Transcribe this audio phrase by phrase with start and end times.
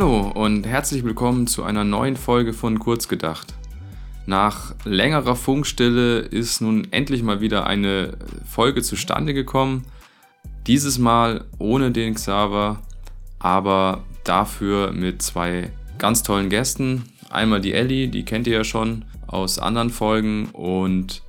[0.00, 3.54] Hallo und herzlich willkommen zu einer neuen Folge von Kurzgedacht.
[4.26, 8.16] Nach längerer Funkstille ist nun endlich mal wieder eine
[8.46, 9.86] Folge zustande gekommen.
[10.68, 12.80] Dieses Mal ohne den Xaver,
[13.40, 17.02] aber dafür mit zwei ganz tollen Gästen.
[17.28, 21.24] Einmal die Ellie, die kennt ihr ja schon aus anderen Folgen und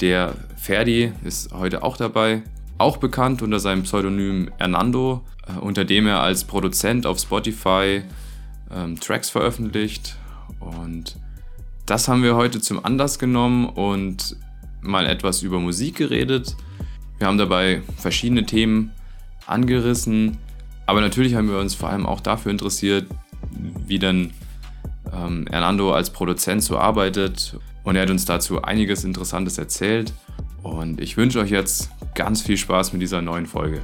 [0.00, 2.40] der Ferdi ist heute auch dabei,
[2.78, 5.26] auch bekannt unter seinem Pseudonym Hernando,
[5.60, 8.02] unter dem er als Produzent auf Spotify
[8.70, 10.16] ähm, Tracks veröffentlicht.
[10.60, 11.16] Und
[11.86, 14.36] das haben wir heute zum Anlass genommen und
[14.80, 16.56] mal etwas über Musik geredet.
[17.18, 18.92] Wir haben dabei verschiedene Themen
[19.46, 20.38] angerissen,
[20.86, 23.06] aber natürlich haben wir uns vor allem auch dafür interessiert,
[23.86, 24.32] wie denn
[25.12, 27.58] ähm, Hernando als Produzent so arbeitet.
[27.84, 30.12] Und er hat uns dazu einiges Interessantes erzählt.
[30.62, 33.80] Und ich wünsche euch jetzt ganz viel Spaß mit dieser neuen Folge.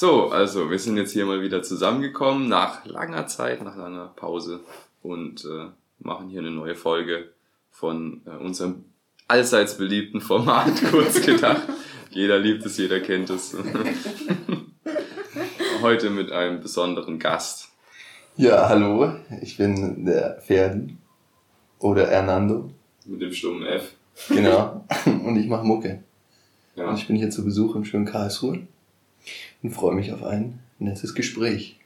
[0.00, 4.60] So, also wir sind jetzt hier mal wieder zusammengekommen nach langer Zeit, nach langer Pause
[5.02, 7.30] und äh, machen hier eine neue Folge
[7.72, 8.84] von äh, unserem
[9.26, 11.62] allseits beliebten Format, kurz gedacht.
[12.10, 13.56] jeder liebt es, jeder kennt es.
[15.82, 17.70] Heute mit einem besonderen Gast.
[18.36, 20.96] Ja, hallo, ich bin der Ferdi
[21.80, 22.70] oder Hernando.
[23.04, 23.94] Mit dem stummen F.
[24.28, 26.04] Genau, und ich mache Mucke.
[26.76, 26.88] Ja.
[26.88, 28.60] Und ich bin hier zu Besuch im schönen Karlsruhe
[29.62, 31.78] und freue mich auf ein nettes Gespräch.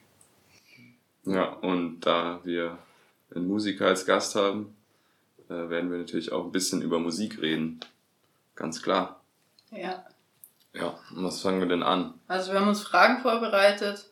[1.24, 2.78] Ja, und da wir
[3.34, 4.74] einen Musiker als Gast haben,
[5.48, 7.80] äh, werden wir natürlich auch ein bisschen über Musik reden.
[8.54, 9.20] Ganz klar.
[9.70, 10.04] Ja.
[10.74, 12.14] Ja, und was fangen wir denn an?
[12.28, 14.10] Also wir haben uns Fragen vorbereitet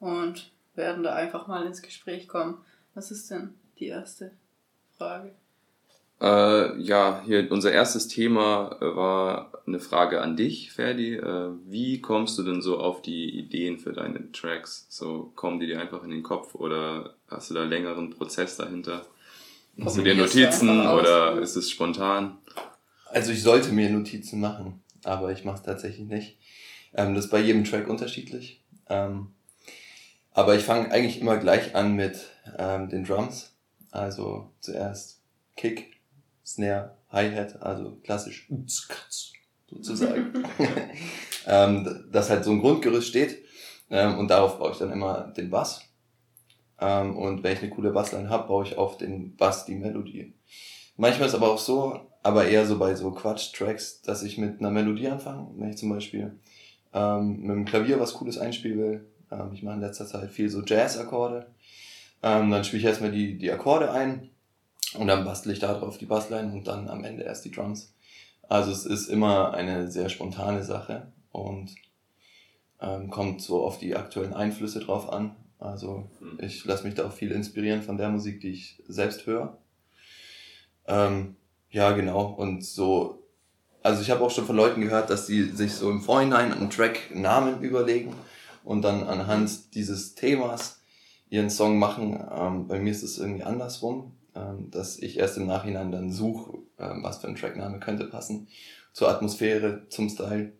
[0.00, 2.58] und werden da einfach mal ins Gespräch kommen.
[2.94, 4.32] Was ist denn die erste
[4.96, 5.34] Frage?
[6.22, 11.16] Äh, ja, hier unser erstes Thema äh, war eine Frage an dich, Ferdi.
[11.16, 14.86] Äh, wie kommst du denn so auf die Ideen für deine Tracks?
[14.88, 19.04] So kommen die dir einfach in den Kopf oder hast du da längeren Prozess dahinter?
[19.80, 22.38] Hast du dir Notizen oder ist es spontan?
[23.06, 26.38] Also ich sollte mir Notizen machen, aber ich mache es tatsächlich nicht.
[26.94, 28.62] Ähm, das ist bei jedem Track unterschiedlich.
[28.88, 29.32] Ähm,
[30.30, 32.28] aber ich fange eigentlich immer gleich an mit
[32.58, 33.56] ähm, den Drums.
[33.90, 35.20] Also zuerst
[35.56, 35.91] Kick,
[36.52, 38.48] Snare, Hi-Hat, also klassisch
[39.68, 40.32] sozusagen.
[41.46, 43.44] ähm, dass halt so ein Grundgerüst steht
[43.90, 45.82] ähm, und darauf baue ich dann immer den Bass.
[46.80, 50.34] Ähm, und wenn ich eine coole Bassline habe, baue ich auf den Bass die Melodie.
[50.96, 54.70] Manchmal ist aber auch so, aber eher so bei so Quatsch-Tracks, dass ich mit einer
[54.70, 55.48] Melodie anfange.
[55.56, 56.38] Wenn ich zum Beispiel
[56.92, 59.06] ähm, mit dem Klavier was Cooles einspielen will.
[59.30, 61.46] Ähm, ich mache in letzter Zeit viel so Jazz-Akkorde.
[62.22, 64.30] Ähm, dann spiele ich erstmal die, die Akkorde ein
[64.94, 67.94] und dann bastel ich da drauf die Bassline und dann am Ende erst die Drums.
[68.48, 71.74] Also es ist immer eine sehr spontane Sache und
[72.80, 75.36] ähm, kommt so auf die aktuellen Einflüsse drauf an.
[75.58, 76.38] Also hm.
[76.42, 79.56] ich lasse mich da auch viel inspirieren von der Musik, die ich selbst höre.
[80.86, 81.36] Ähm,
[81.70, 82.24] ja, genau.
[82.26, 83.22] Und so,
[83.82, 86.70] also ich habe auch schon von Leuten gehört, dass die sich so im Vorhinein einen
[86.70, 88.12] Track Namen überlegen
[88.64, 90.82] und dann anhand dieses Themas
[91.30, 92.22] ihren Song machen.
[92.30, 97.02] Ähm, bei mir ist es irgendwie andersrum dass ich erst im Nachhinein dann suche, ähm,
[97.02, 98.48] was für ein Trackname könnte passen
[98.92, 100.52] zur Atmosphäre, zum Style.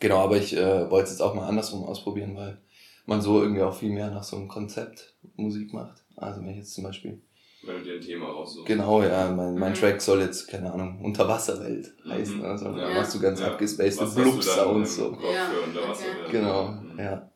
[0.00, 2.58] Genau, aber ich äh, wollte es jetzt auch mal andersrum ausprobieren, weil
[3.06, 6.04] man so irgendwie auch viel mehr nach so einem Konzept Musik macht.
[6.16, 7.20] Also wenn ich jetzt zum Beispiel
[7.62, 8.66] wenn du dir ein Thema raussuchst.
[8.66, 9.30] Genau, ja.
[9.30, 9.76] Mein, mein mhm.
[9.76, 12.10] Track soll jetzt, keine Ahnung, Unterwasserwelt mhm.
[12.10, 12.44] heißen.
[12.44, 12.88] Also ja.
[12.88, 13.48] da machst du ganz ja.
[13.48, 14.96] abgespacede Blub-Sounds.
[14.96, 15.18] So.
[15.20, 15.50] Ja.
[15.90, 16.30] Okay.
[16.30, 16.98] Genau, mhm.
[16.98, 17.30] ja.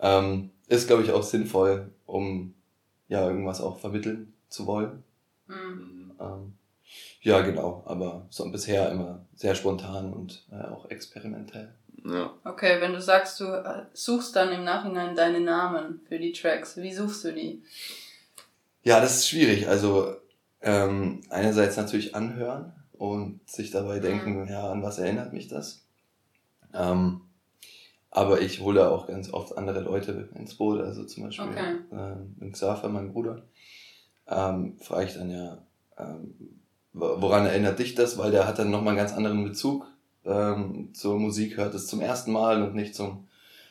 [0.00, 2.54] Ähm, ist, glaube ich, auch sinnvoll, um
[3.08, 5.02] ja irgendwas auch vermitteln zu wollen.
[5.46, 6.12] Mhm.
[6.20, 6.52] Ähm,
[7.22, 11.72] ja, genau, aber so bisher immer sehr spontan und äh, auch experimentell.
[12.04, 12.32] Ja.
[12.44, 16.76] Okay, wenn du sagst, du äh, suchst dann im Nachhinein deine Namen für die Tracks,
[16.76, 17.62] wie suchst du die?
[18.82, 19.68] Ja, das ist schwierig.
[19.68, 20.16] Also
[20.62, 24.02] ähm, einerseits natürlich anhören und sich dabei mhm.
[24.02, 25.84] denken, ja, an was erinnert mich das?
[26.72, 27.22] Ähm,
[28.10, 31.76] aber ich hole auch ganz oft andere Leute ins Boot, also zum Beispiel okay.
[32.42, 33.42] äh, Xaver, mein Bruder
[34.30, 35.58] ähm, frage ich dann ja,
[35.98, 36.34] ähm,
[36.92, 38.18] woran erinnert dich das?
[38.18, 39.86] Weil der hat dann nochmal einen ganz anderen Bezug
[40.24, 43.26] ähm, zur Musik, hört es zum ersten Mal und nicht zum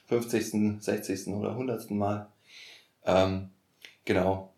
[0.08, 1.28] 50., 60.
[1.28, 1.92] oder 100.
[1.92, 2.28] Mal.
[3.06, 3.50] Ähm,
[4.06, 4.54] genau.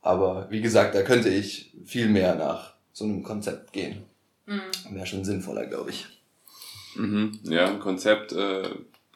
[0.00, 4.04] Aber wie gesagt, da könnte ich viel mehr nach so einem Konzept gehen.
[4.46, 4.60] Mhm.
[4.90, 6.06] Wäre schon sinnvoller, glaube ich.
[6.96, 7.38] Mhm.
[7.44, 8.68] Ja, ein Konzept äh,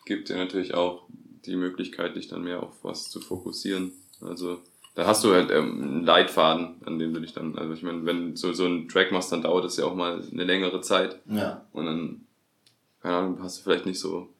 [0.05, 1.07] gibt dir natürlich auch
[1.45, 3.93] die Möglichkeit, dich dann mehr auf was zu fokussieren.
[4.21, 4.61] Also
[4.97, 8.07] da hast du halt ähm, einen Leitfaden, an dem du dich dann, also ich meine,
[8.07, 11.21] wenn so, so ein Track machst, dann dauert das ja auch mal eine längere Zeit.
[11.27, 11.67] Ja.
[11.73, 12.27] Und dann,
[13.03, 14.31] keine Ahnung, hast du vielleicht nicht so,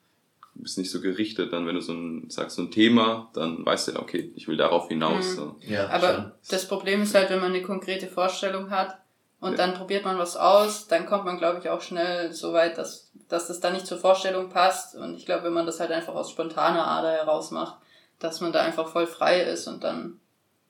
[0.55, 3.87] bist nicht so gerichtet, dann wenn du so ein, sagst so ein Thema, dann weißt
[3.87, 5.33] du ja, okay, ich will darauf hinaus.
[5.33, 5.35] Mhm.
[5.35, 5.55] So.
[5.67, 6.31] ja Aber schon.
[6.49, 8.97] das Problem ist halt, wenn man eine konkrete Vorstellung hat
[9.39, 12.79] und dann probiert man was aus, dann kommt man, glaube ich, auch schnell so weit,
[12.79, 14.95] dass, dass das dann nicht zur Vorstellung passt.
[14.95, 17.77] Und ich glaube, wenn man das halt einfach aus spontaner Ader heraus macht,
[18.17, 20.19] dass man da einfach voll frei ist und dann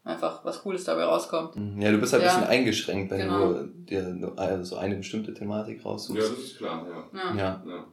[0.07, 1.55] einfach was Cooles dabei rauskommt.
[1.79, 2.35] Ja, du bist halt ein Ja.
[2.35, 3.53] bisschen eingeschränkt, wenn Genau.
[3.53, 4.17] du dir
[4.63, 6.31] so eine bestimmte Thematik raussuchst.
[6.37, 7.19] ist klar, ja.
[7.19, 7.35] Ja.
[7.35, 7.63] Ja.
[7.67, 7.85] ja.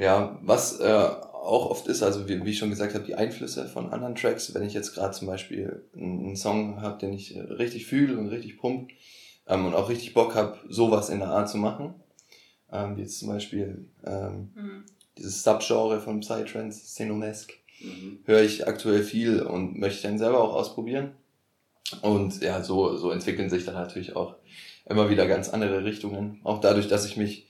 [0.00, 3.66] Ja, was äh, auch oft ist, also wie, wie ich schon gesagt habe, die Einflüsse
[3.68, 7.34] von anderen Tracks, wenn ich jetzt gerade zum Beispiel einen, einen Song habe, den ich
[7.36, 8.90] äh, richtig fühle und richtig pump
[9.48, 11.94] ähm, und auch richtig Bock habe, sowas in der Art zu machen,
[12.70, 14.84] ähm, wie jetzt zum Beispiel ähm, Mhm.
[15.16, 18.18] dieses Subgenre von Psytrance, Xenonesque, Mhm.
[18.24, 21.12] höre ich aktuell viel und möchte dann selber auch ausprobieren.
[22.02, 24.34] Und ja, so, so entwickeln sich dann natürlich auch
[24.86, 26.40] immer wieder ganz andere Richtungen.
[26.44, 27.46] Auch dadurch, dass ich mich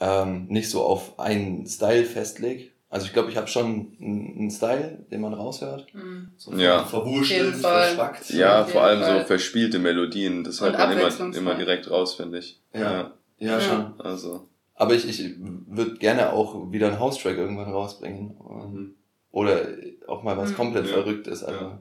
[0.00, 2.70] ähm, nicht so auf einen Style festlege.
[2.88, 5.86] Also ich glaube, ich habe schon einen Style, den man raushört.
[5.94, 6.32] Mhm.
[6.36, 6.84] So Ja.
[6.84, 7.82] verwurschtelt, Auf jeden Fall.
[7.84, 8.30] verschwackt.
[8.30, 9.20] Ja, vor allem Fall.
[9.20, 12.60] so verspielte Melodien, das hört man immer, immer direkt raus, finde ich.
[12.74, 13.12] Ja.
[13.38, 13.60] Ja, Ja.
[13.60, 14.00] schon.
[14.00, 14.48] Also.
[14.74, 18.34] Aber ich, ich würde gerne auch wieder einen House-Track irgendwann rausbringen.
[18.48, 18.94] Mhm.
[19.32, 19.60] Oder
[20.06, 20.56] auch mal was Mhm.
[20.56, 20.94] komplett Ja.
[20.94, 21.44] Verrücktes.
[21.44, 21.60] Also.
[21.60, 21.78] Ja.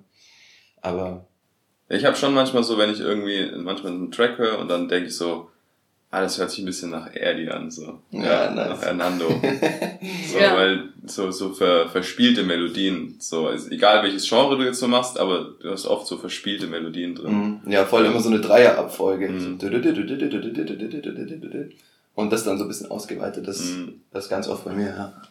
[0.81, 1.25] Aber
[1.91, 5.07] Ich habe schon manchmal so, wenn ich irgendwie manchmal einen Track höre und dann denke
[5.07, 5.49] ich so,
[6.11, 7.99] ah, das hört sich ein bisschen nach Erdi an, so.
[8.11, 8.69] Ja, nice.
[8.69, 9.27] nach Hernando.
[9.27, 10.55] so, Ja.
[10.55, 15.17] weil so, so ver, verspielte Melodien, so, also egal welches Genre du jetzt so machst,
[15.19, 17.61] aber du hast oft so verspielte Melodien drin.
[17.65, 17.71] Mhm.
[17.71, 19.27] Ja, voll immer so eine Dreierabfolge.
[19.29, 19.39] Mhm.
[19.59, 19.67] So
[22.15, 23.47] Und das dann so ein bisschen ausgeweitet.
[23.47, 24.01] Das, Mhm.
[24.11, 25.21] das ist ganz oft bei mir, ja.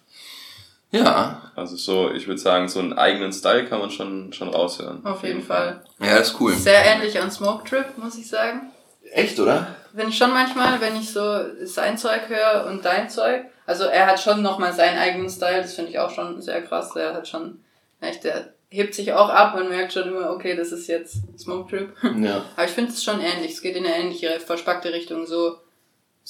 [0.90, 1.50] Ja.
[1.55, 5.05] Also so, ich würde sagen, so einen eigenen Style kann man schon, schon raushören.
[5.05, 5.82] Auf jeden Fall.
[6.00, 6.55] Ja, ist cool.
[6.55, 8.73] Sehr ähnlich an Smoke Trip, muss ich sagen.
[9.12, 9.75] Echt, oder?
[9.93, 14.06] Wenn ich schon manchmal, wenn ich so sein Zeug höre und dein Zeug, also er
[14.06, 16.93] hat schon nochmal seinen eigenen Style, das finde ich auch schon sehr krass.
[16.94, 17.61] Der hat schon,
[18.00, 21.70] echt, der hebt sich auch ab, man merkt schon immer, okay, das ist jetzt Smoke
[21.70, 21.93] Trip.
[22.19, 22.44] Ja.
[22.56, 25.58] Aber ich finde es schon ähnlich, es geht in eine ähnliche, verspackte Richtung, so,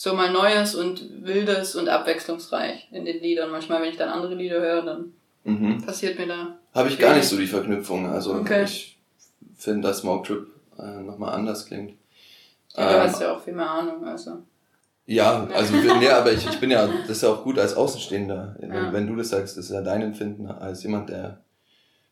[0.00, 3.50] so mal Neues und Wildes und abwechslungsreich in den Liedern.
[3.50, 5.12] Manchmal, wenn ich dann andere Lieder höre, dann
[5.42, 5.84] Mhm.
[5.84, 6.56] passiert mir da.
[6.72, 8.08] Habe ich gar nicht so die Verknüpfung.
[8.08, 8.62] Also Okay.
[8.62, 8.96] ich
[9.56, 10.46] finde, dass Smoke Trip
[10.78, 11.94] äh, nochmal anders klingt.
[12.76, 14.44] Ja, du Ähm, hast ja auch viel mehr Ahnung, also.
[15.06, 18.54] Ja, also nee, aber ich, ich bin ja, das ist ja auch gut als Außenstehender.
[18.60, 18.92] Wenn, Ja.
[18.92, 21.40] wenn du das sagst, das ist ja dein Empfinden als jemand, der,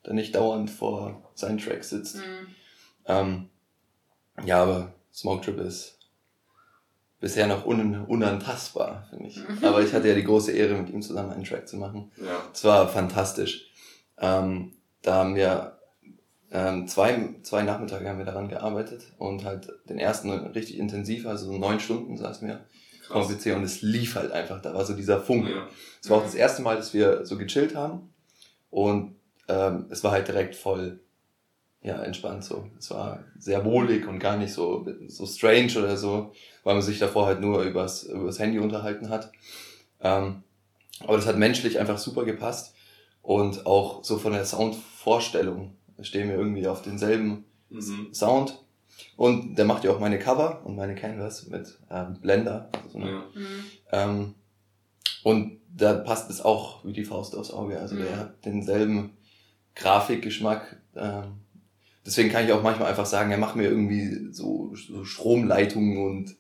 [0.05, 2.17] der nicht dauernd vor seinen Track sitzt.
[2.17, 2.47] Mhm.
[3.07, 3.49] Ähm,
[4.45, 5.96] ja, aber Smoke Trip ist
[7.21, 9.37] bisher noch un, unantastbar, finde ich.
[9.37, 9.65] Mhm.
[9.65, 12.13] Aber ich hatte ja die große Ehre, mit ihm zusammen einen Track zu machen.
[12.17, 12.43] Ja.
[12.53, 13.71] Es war fantastisch.
[14.19, 14.73] Ähm,
[15.03, 15.79] da haben wir
[16.51, 21.47] ähm, zwei, zwei Nachmittage haben wir daran gearbeitet und halt den ersten richtig intensiv, also
[21.47, 22.65] so neun Stunden saßen wir
[23.09, 24.61] vom PC und es lief halt einfach.
[24.63, 25.51] Da war so dieser Funke.
[25.51, 25.69] Ja.
[26.03, 28.13] Es war auch das erste Mal, dass wir so gechillt haben
[28.71, 29.17] und
[29.49, 31.01] ähm, es war halt direkt voll
[31.87, 32.67] ja, entspannt so.
[32.79, 36.33] Es war sehr wohlig und gar nicht so, so strange oder so,
[36.65, 39.31] weil man sich davor halt nur übers, übers Handy unterhalten hat.
[40.01, 40.43] Ähm,
[41.01, 42.75] aber das hat menschlich einfach super gepasst
[43.23, 48.13] und auch so von der Soundvorstellung stehen wir irgendwie auf denselben Mhm.
[48.15, 48.63] Sound.
[49.17, 52.69] Und der macht ja auch meine Cover und meine Canvas mit ähm, Blender.
[52.73, 53.25] Also so eine Ja.
[53.35, 53.65] Mhm.
[53.93, 54.35] ähm,
[55.25, 57.79] und da passt es auch wie die Faust aufs Auge.
[57.81, 57.99] Also Mhm.
[58.05, 59.17] der hat denselben
[59.75, 60.77] Grafikgeschmack.
[60.95, 61.41] Ähm,
[62.07, 66.37] deswegen kann ich auch manchmal einfach sagen, er macht mir irgendwie so, so Stromleitungen und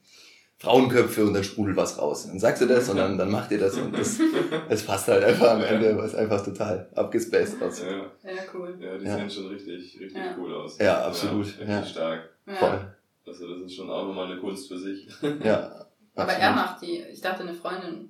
[0.58, 2.26] Frauenköpfe und dann sprudelt was raus.
[2.28, 4.18] Dann sagst du das und dann, dann macht ihr das und das,
[4.70, 7.82] es passt halt einfach am Ende, was einfach total abgespaced aus.
[7.82, 7.88] Ja.
[8.30, 8.78] Ja, cool.
[8.80, 9.16] ja, die Ja.
[9.18, 10.34] sehen schon richtig, richtig Ja.
[10.38, 10.78] cool aus.
[10.78, 11.84] Ja, absolut, richtig ja.
[11.84, 12.30] stark.
[12.46, 12.54] Ja.
[12.54, 12.92] Voll.
[13.26, 15.06] Also das ist schon auch nochmal eine Kunst für sich.
[15.44, 15.84] Ja.
[16.14, 16.42] Aber absolut.
[16.42, 18.08] er macht die, ich dachte eine Freundin.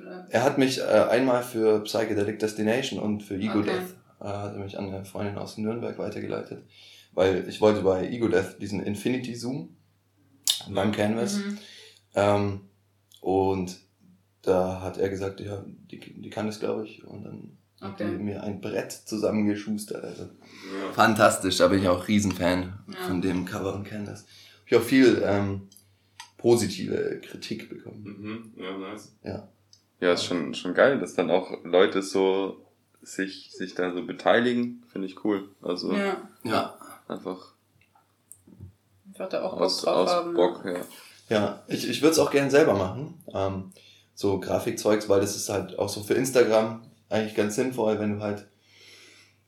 [0.00, 0.26] Oder?
[0.30, 3.70] Er hat mich äh, einmal für Psychedelic Destination und für Ego Okay.
[3.70, 6.64] Death äh, hat er mich an eine Freundin aus Nürnberg weitergeleitet,
[7.14, 9.76] weil ich wollte bei Ego Death diesen Infinity Zoom
[10.70, 11.58] beim Canvas Mhm.
[12.14, 12.60] ähm,
[13.20, 13.76] und
[14.42, 18.04] da hat er gesagt, ja, die, die kann es glaube ich und dann hat die
[18.04, 18.18] Okay.
[18.18, 20.04] mir ein Brett zusammengeschustert.
[20.04, 20.92] Also Ja.
[20.92, 22.96] fantastisch, da bin ich auch Riesenfan Ja.
[23.06, 24.22] von dem Cover und Canvas.
[24.22, 25.68] Hab ich auch viel ähm,
[26.38, 28.52] positive Kritik bekommen.
[28.56, 28.62] Mhm.
[28.62, 29.14] Ja, nice.
[29.22, 29.48] Ja.
[30.00, 32.66] Ja, ist schon, schon geil, dass dann auch Leute so
[33.02, 34.82] sich, sich da so beteiligen.
[34.88, 35.48] Finde ich cool.
[35.62, 36.78] Also Ja, Ja.
[37.08, 37.54] Einfach
[39.08, 40.34] einfach da auch Bock aus, drauf aus haben.
[40.34, 40.80] Bock, ja.
[41.30, 43.22] Ja, ich, ich würde es auch gern selber machen.
[43.32, 43.72] Ähm,
[44.14, 48.20] so Grafikzeugs, weil das ist halt auch so für Instagram eigentlich ganz sinnvoll, wenn du
[48.20, 48.46] halt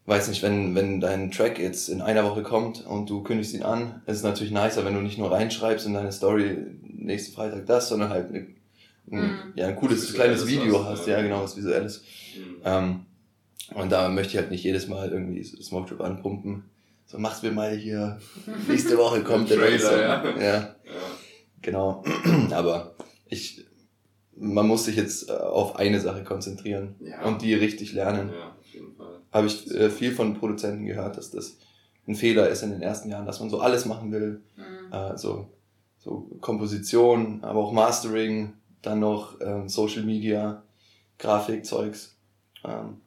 [0.06, 3.64] weiß nicht, wenn, wenn dein Track jetzt in einer Woche kommt und du kündigst ihn
[3.64, 7.66] an, ist es natürlich nicer, wenn du nicht nur reinschreibst in deine Story nächsten Freitag
[7.66, 8.52] das, sondern halt eine, ein,
[9.08, 9.52] Mhm.
[9.54, 11.18] ja, ein cooles kleines Video hast, hast, ja.
[11.18, 12.02] ja genau, was Visuelles.
[12.36, 12.56] Mhm.
[12.64, 13.06] Ähm,
[13.74, 16.64] und da möchte ich halt nicht jedes Mal irgendwie so Smoke Trip anpumpen.
[17.06, 18.18] So, mach's mir mal hier.
[18.68, 19.98] Nächste Woche kommt der Trailer, Song.
[20.00, 20.24] ja.
[20.24, 20.40] ja.
[20.40, 20.74] Ja.
[21.62, 22.04] Genau.
[22.52, 22.94] Aber
[23.28, 23.64] ich,
[24.36, 27.24] man muss sich jetzt äh, auf eine Sache konzentrieren Ja.
[27.24, 28.30] und die richtig lernen.
[28.32, 29.20] ja, auf jeden Fall.
[29.32, 31.58] Habe ich äh, viel von Produzenten gehört, dass das
[32.08, 34.42] ein Fehler ist in den ersten Jahren, dass man so alles machen will.
[34.56, 34.92] Mhm.
[34.92, 35.48] Äh, so,
[35.98, 40.62] so Komposition, aber auch Mastering, dann noch ähm, Social Media,
[41.18, 42.16] Grafik, Zeugs.
[42.64, 43.00] Ähm,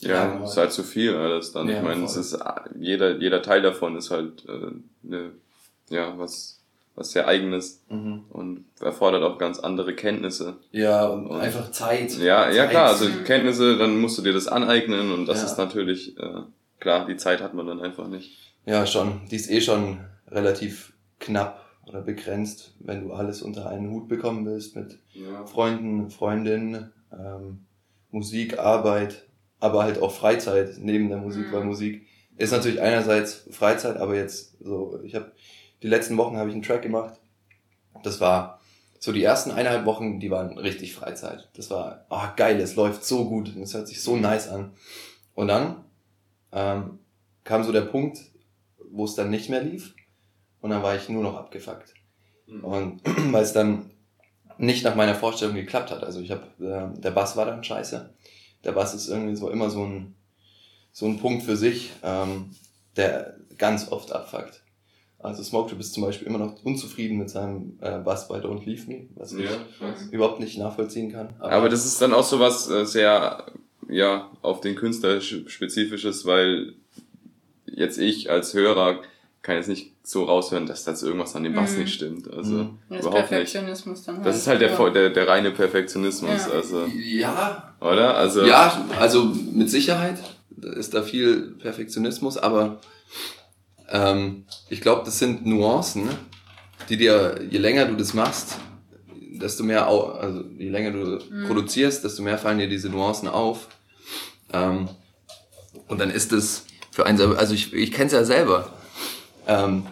[0.00, 0.44] Ja, genau.
[0.44, 1.68] ist halt zu viel alles dann.
[1.68, 2.38] Ja, ich meine, es ist
[2.78, 5.32] jeder, jeder Teil davon ist halt äh, ne,
[5.90, 6.58] ja, was,
[6.94, 8.24] was sehr eigenes mhm.
[8.30, 10.56] und erfordert auch ganz andere Kenntnisse.
[10.72, 12.16] Ja, und, Und- einfach Zeit.
[12.18, 12.70] Ja, ja Zeit.
[12.70, 13.06] klar, also.
[13.24, 15.46] Kenntnisse, dann musst du dir das aneignen und das Ja.
[15.46, 16.40] ist natürlich, äh,
[16.78, 18.36] klar, die Zeit hat man dann einfach nicht.
[18.66, 19.20] Ja, schon.
[19.30, 24.46] Die ist eh schon relativ knapp oder begrenzt, wenn du alles unter einen Hut bekommen
[24.46, 25.44] willst mit Ja.
[25.44, 27.64] Freunden, Freundinnen, ähm,
[28.12, 29.24] Musik, Arbeit,
[29.60, 31.52] aber halt auch Freizeit neben der Musik, Mhm.
[31.52, 35.32] weil Musik ist natürlich einerseits Freizeit, aber jetzt so, ich habe
[35.82, 37.18] die letzten Wochen habe ich einen Track gemacht.
[38.02, 38.60] Das war
[38.98, 41.48] so die ersten eineinhalb Wochen, die waren richtig Freizeit.
[41.54, 44.72] Das war, ah geil, es läuft so gut, es hört sich so nice an.
[45.34, 45.84] Und dann
[46.52, 46.98] ähm,
[47.44, 48.18] kam so der Punkt,
[48.90, 49.94] wo es dann nicht mehr lief
[50.60, 51.94] und dann war ich nur noch abgefuckt.
[52.46, 52.64] Mhm.
[52.64, 53.00] Und
[53.32, 53.90] weil es dann
[54.58, 56.04] nicht nach meiner Vorstellung geklappt hat.
[56.04, 58.12] Also ich habe, äh, der Bass war dann scheiße.
[58.64, 60.14] Der Bass ist irgendwie so immer so ein,
[60.92, 62.50] so ein Punkt für sich, ähm,
[62.96, 64.62] der ganz oft abfuckt.
[65.18, 68.64] Also Smoke Trip ist zum Beispiel immer noch unzufrieden mit seinem äh, Bass bei Don't
[68.64, 70.08] Leave Me, was ich Ja, ich weiß.
[70.10, 71.28] überhaupt nicht nachvollziehen kann.
[71.38, 73.44] Aber das ist dann auch so was äh, sehr,
[73.88, 76.72] ja, auf den Künstler sch- spezifisches, weil
[77.66, 79.02] jetzt ich als Hörer
[79.42, 81.78] kann jetzt nicht so raushören, dass das irgendwas an dem Bass Mhm.
[81.80, 82.30] nicht stimmt.
[82.32, 82.78] Also Mhm.
[82.90, 83.54] Das ist überhaupt nicht.
[83.54, 84.26] Halt.
[84.26, 84.76] Das ist halt der, Ja.
[84.78, 86.52] Vo- der, der reine Perfektionismus, Ja.
[86.52, 88.16] also, ja, oder?
[88.16, 90.18] Also, Ja, also mit Sicherheit
[90.60, 92.80] ist da viel Perfektionismus, aber
[93.88, 96.08] ähm, ich glaube, das sind Nuancen,
[96.88, 98.56] die dir, je länger du das machst,
[99.40, 101.46] desto mehr, also je länger du Mhm.
[101.46, 103.68] produzierst, desto mehr fallen dir diese Nuancen auf.
[104.52, 104.88] Ähm,
[105.88, 108.70] und dann ist es für einen selber, also ich, ich kenne es ja selber.
[109.50, 109.86] Ähm,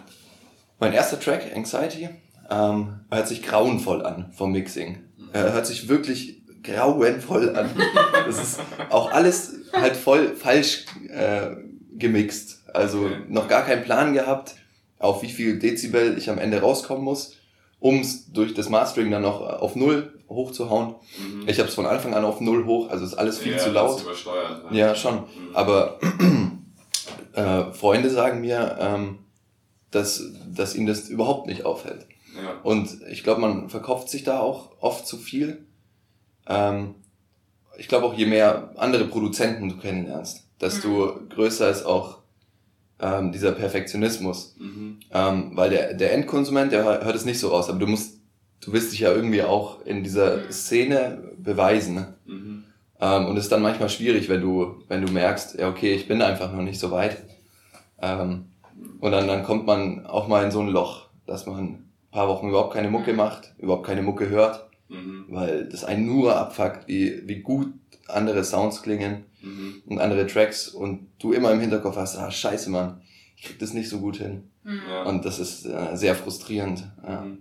[0.79, 2.09] mein erster Track, Anxiety,
[2.49, 4.99] ähm, hört sich grauenvoll an vom Mixing.
[5.33, 7.69] Er hört sich wirklich grauenvoll an.
[8.25, 11.51] Das ist auch alles halt voll falsch äh,
[11.97, 12.61] gemixt.
[12.73, 13.15] Also Okay.
[13.27, 14.55] noch gar keinen Plan gehabt,
[14.99, 17.37] auf wie viel Dezibel ich am Ende rauskommen muss,
[17.79, 20.95] um es durch das Mastering dann noch auf Null hochzuhauen.
[21.17, 21.47] Mhm.
[21.47, 23.71] Ich habe es von Anfang an auf Null hoch, also ist alles viel Ja, zu
[23.71, 24.01] laut.
[24.03, 25.15] Übersteuert, Ja, schon.
[25.15, 25.25] Mhm.
[25.55, 25.99] Aber
[27.33, 29.19] äh, Freunde sagen mir, ähm,
[29.91, 32.05] dass, dass ihnen das überhaupt nicht auffällt.
[32.35, 32.59] Ja.
[32.63, 35.65] Und ich glaube, man verkauft sich da auch oft zu viel.
[36.47, 36.95] Ähm,
[37.77, 42.19] ich glaube auch, je mehr andere Produzenten du kennenlernst, desto größer ist auch
[42.99, 44.55] ähm, dieser Perfektionismus.
[44.59, 44.99] Mhm.
[45.11, 48.19] Ähm, weil der, der Endkonsument, der hört es nicht so raus, aber du musst,
[48.61, 50.51] du willst dich ja irgendwie auch in dieser Mhm.
[50.51, 51.95] Szene beweisen.
[51.95, 52.13] Ne?
[52.25, 52.63] Mhm.
[52.99, 56.07] Ähm, und es ist dann manchmal schwierig, wenn du, wenn du merkst, ja, okay, ich
[56.07, 57.17] bin einfach noch nicht so weit.
[58.01, 58.45] Ähm,
[58.99, 62.27] und dann, dann kommt man auch mal in so ein Loch, dass man ein paar
[62.27, 65.25] Wochen überhaupt keine Mucke macht, überhaupt keine Mucke hört, Mhm.
[65.29, 67.67] weil das einen nur abfuckt, wie, wie gut
[68.07, 69.83] andere Sounds klingen Mhm.
[69.85, 73.01] und andere Tracks und du immer im Hinterkopf hast, ah, scheiße, Mann,
[73.37, 74.45] ich krieg das nicht so gut hin.
[74.63, 74.81] Mhm.
[74.89, 75.03] Ja.
[75.03, 76.83] Und das ist äh, sehr frustrierend.
[77.07, 77.21] Ja.
[77.21, 77.37] Mhm.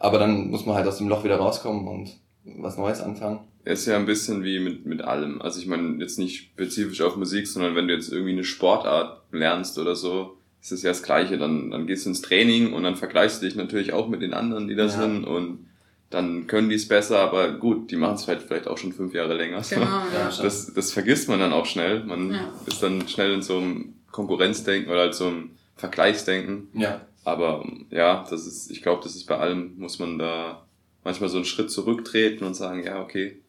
[0.00, 3.40] Aber dann muss man halt aus dem Loch wieder rauskommen und was Neues anfangen.
[3.64, 5.40] ist ja ein bisschen wie mit, mit allem.
[5.42, 9.22] Also ich meine, jetzt nicht spezifisch auf Musik, sondern wenn du jetzt irgendwie eine Sportart
[9.30, 11.38] lernst oder so, ist es ja das Gleiche.
[11.38, 14.34] Dann, dann gehst du ins Training und dann vergleichst du dich natürlich auch mit den
[14.34, 14.88] anderen, die da Ja.
[14.88, 15.66] sind und
[16.10, 19.12] dann können die es besser, aber gut, die machen es halt vielleicht auch schon fünf
[19.12, 19.60] Jahre länger.
[19.68, 20.30] Genau, ja.
[20.42, 22.02] Das, das vergisst man dann auch schnell.
[22.04, 22.52] Man Ja.
[22.66, 26.68] ist dann schnell in so einem Konkurrenzdenken oder halt so einem Vergleichsdenken.
[26.72, 27.02] Ja.
[27.24, 30.64] Aber ja, das ist, ich glaube, das ist bei allem, muss man da
[31.04, 33.42] manchmal so einen Schritt zurücktreten und sagen, ja, okay,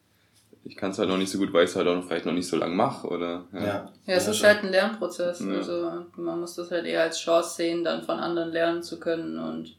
[0.64, 2.26] ich kann es halt noch nicht so gut, weil ich es halt auch noch, vielleicht
[2.26, 3.60] noch nicht so lange mache oder ja.
[3.60, 5.40] Ja, Ja, es ist halt ein Lernprozess.
[5.40, 5.54] Ja.
[5.56, 9.38] Also man muss das halt eher als Chance sehen, dann von anderen lernen zu können
[9.38, 9.76] und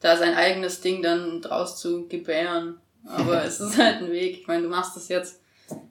[0.00, 2.78] da sein eigenes Ding dann draus zu gebären.
[3.06, 4.40] Aber es ist halt ein Weg.
[4.40, 5.40] Ich meine, du machst das jetzt,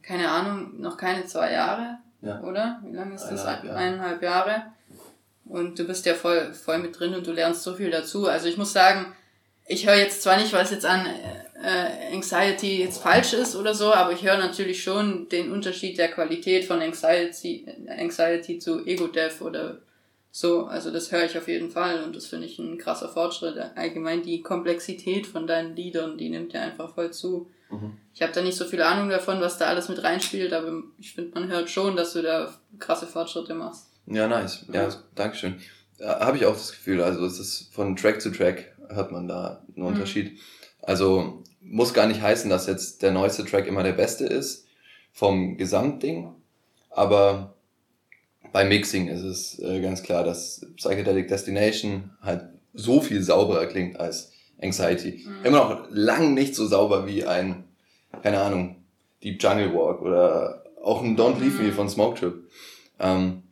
[0.01, 2.41] keine Ahnung, noch keine zwei Jahre, Ja.
[2.41, 2.79] oder?
[2.83, 3.45] Wie lange ist das?
[3.45, 3.77] Eineinhalb Jahre.
[3.77, 4.63] Eineinhalb Jahre.
[5.45, 8.27] Und du bist ja voll, voll mit drin und du lernst so viel dazu.
[8.27, 9.13] Also ich muss sagen,
[9.69, 13.93] ich höre jetzt zwar nicht, was jetzt an äh, Anxiety jetzt falsch ist oder so,
[13.93, 19.77] aber ich höre natürlich schon den Unterschied der Qualität von Anxiety, Anxiety zu Ego-Death oder
[20.31, 20.65] so.
[20.65, 23.57] Also das höre ich auf jeden Fall und das finde ich ein krasser Fortschritt.
[23.75, 27.51] Allgemein die Komplexität von deinen Liedern, die nimmt ja einfach voll zu.
[27.69, 27.97] Mhm.
[28.15, 31.13] Ich habe da nicht so viel Ahnung davon, was da alles mit reinspielt, aber ich
[31.13, 33.85] finde, man hört schon, dass du da krasse Fortschritte machst.
[34.07, 34.65] Ja, nice.
[34.73, 35.61] Ja, ja Dankeschön.
[36.01, 37.03] Habe ich auch das Gefühl.
[37.03, 39.85] Also es ist von Track zu Track hört man da einen mhm.
[39.85, 40.33] Unterschied.
[40.33, 40.37] Mhm.
[40.81, 44.67] Also muss gar nicht heißen, dass jetzt der neueste Track immer der beste ist
[45.11, 46.33] vom Gesamtding,
[46.89, 47.55] aber
[48.51, 53.99] beim Mixing ist es äh, ganz klar, dass Psychedelic Destination halt so viel sauberer klingt
[53.99, 54.31] als
[54.61, 55.25] Anxiety.
[55.25, 55.45] Mhm.
[55.45, 57.65] Immer noch lang nicht so sauber wie ein,
[58.23, 58.77] keine Ahnung,
[59.23, 61.73] Deep Jungle Walk oder auch ein Don't Leave Me mhm.
[61.73, 62.49] von Smoke Trip.
[62.99, 63.43] Ähm,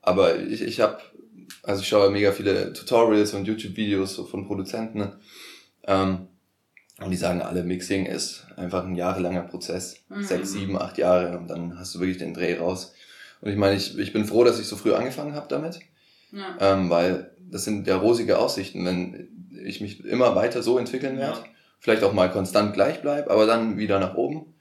[0.00, 0.98] aber ich, ich habe,
[1.62, 4.98] also ich schaue mega viele Tutorials und YouTube-Videos so von Produzenten.
[4.98, 5.18] Ne?
[5.84, 6.28] Ähm,
[7.00, 9.96] und die sagen alle, Mixing ist einfach ein jahrelanger Prozess.
[10.08, 10.22] Mhm.
[10.22, 12.94] Sechs, sieben, acht Jahre und dann hast du wirklich den Dreh raus.
[13.40, 15.80] Und ich meine, ich, ich bin froh, dass ich so früh angefangen habe damit.
[16.30, 16.56] Ja.
[16.60, 19.28] Ähm, weil das sind ja rosige Aussichten, wenn
[19.64, 21.38] ich mich immer weiter so entwickeln werde.
[21.38, 21.44] Ja.
[21.78, 24.54] Vielleicht auch mal konstant gleich bleib, aber dann wieder nach oben.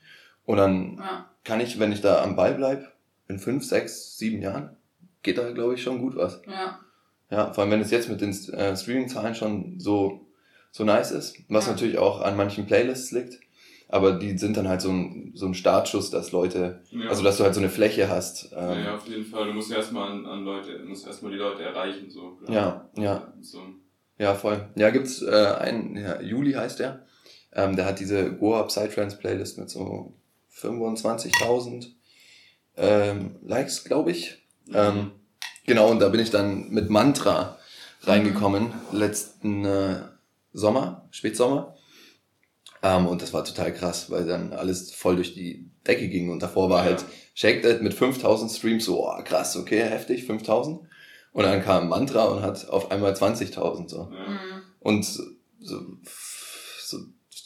[0.46, 1.30] Und dann ja.
[1.44, 2.92] kann ich, wenn ich da am Ball bleib,
[3.28, 4.76] in fünf, sechs, sieben Jahren,
[5.24, 6.42] geht da, glaube ich, schon gut was.
[6.48, 6.80] Ja.
[7.32, 10.28] Ja, vor allem, wenn es jetzt mit den äh, Streaming-Zahlen schon so
[10.72, 11.74] so nice ist, was ja.
[11.74, 13.40] natürlich auch an manchen Playlists liegt.
[13.90, 17.10] Aber die sind dann halt so ein, so ein Startschuss, dass Leute, ja.
[17.10, 18.54] also dass du halt so eine Fläche hast.
[18.56, 19.48] Ähm, ja, ja, auf jeden Fall.
[19.48, 22.38] Du musst erstmal an, an Leute, musst erstmal die Leute erreichen, so.
[22.48, 23.34] Ja, ja.
[23.42, 23.60] So.
[24.18, 24.70] Ja, voll.
[24.76, 27.06] Ja, gibt's äh, einen, ja, Juli heißt der.
[27.52, 30.14] Ähm, der hat diese Goa Psytrance Playlist mit so
[30.56, 31.88] 25.000
[32.78, 34.42] ähm, Likes, glaube ich.
[34.68, 34.74] Mhm.
[34.74, 35.12] Ähm,
[35.72, 37.58] genau, und da bin ich dann mit Mantra
[38.02, 40.02] reingekommen, letzten, äh,
[40.52, 41.78] Sommer, Spätsommer.
[42.84, 46.44] Ähm, und das war total krass, weil dann alles voll durch die Decke ging und
[46.44, 50.82] davor war halt Shake That mit 5000 Streams so, oh, krass, okay, heftig, 5000.
[51.32, 54.06] Und dann kam Mantra und hat auf einmal 20.000 so.
[54.06, 54.64] Mhm.
[54.82, 55.24] Und so,
[56.82, 56.98] so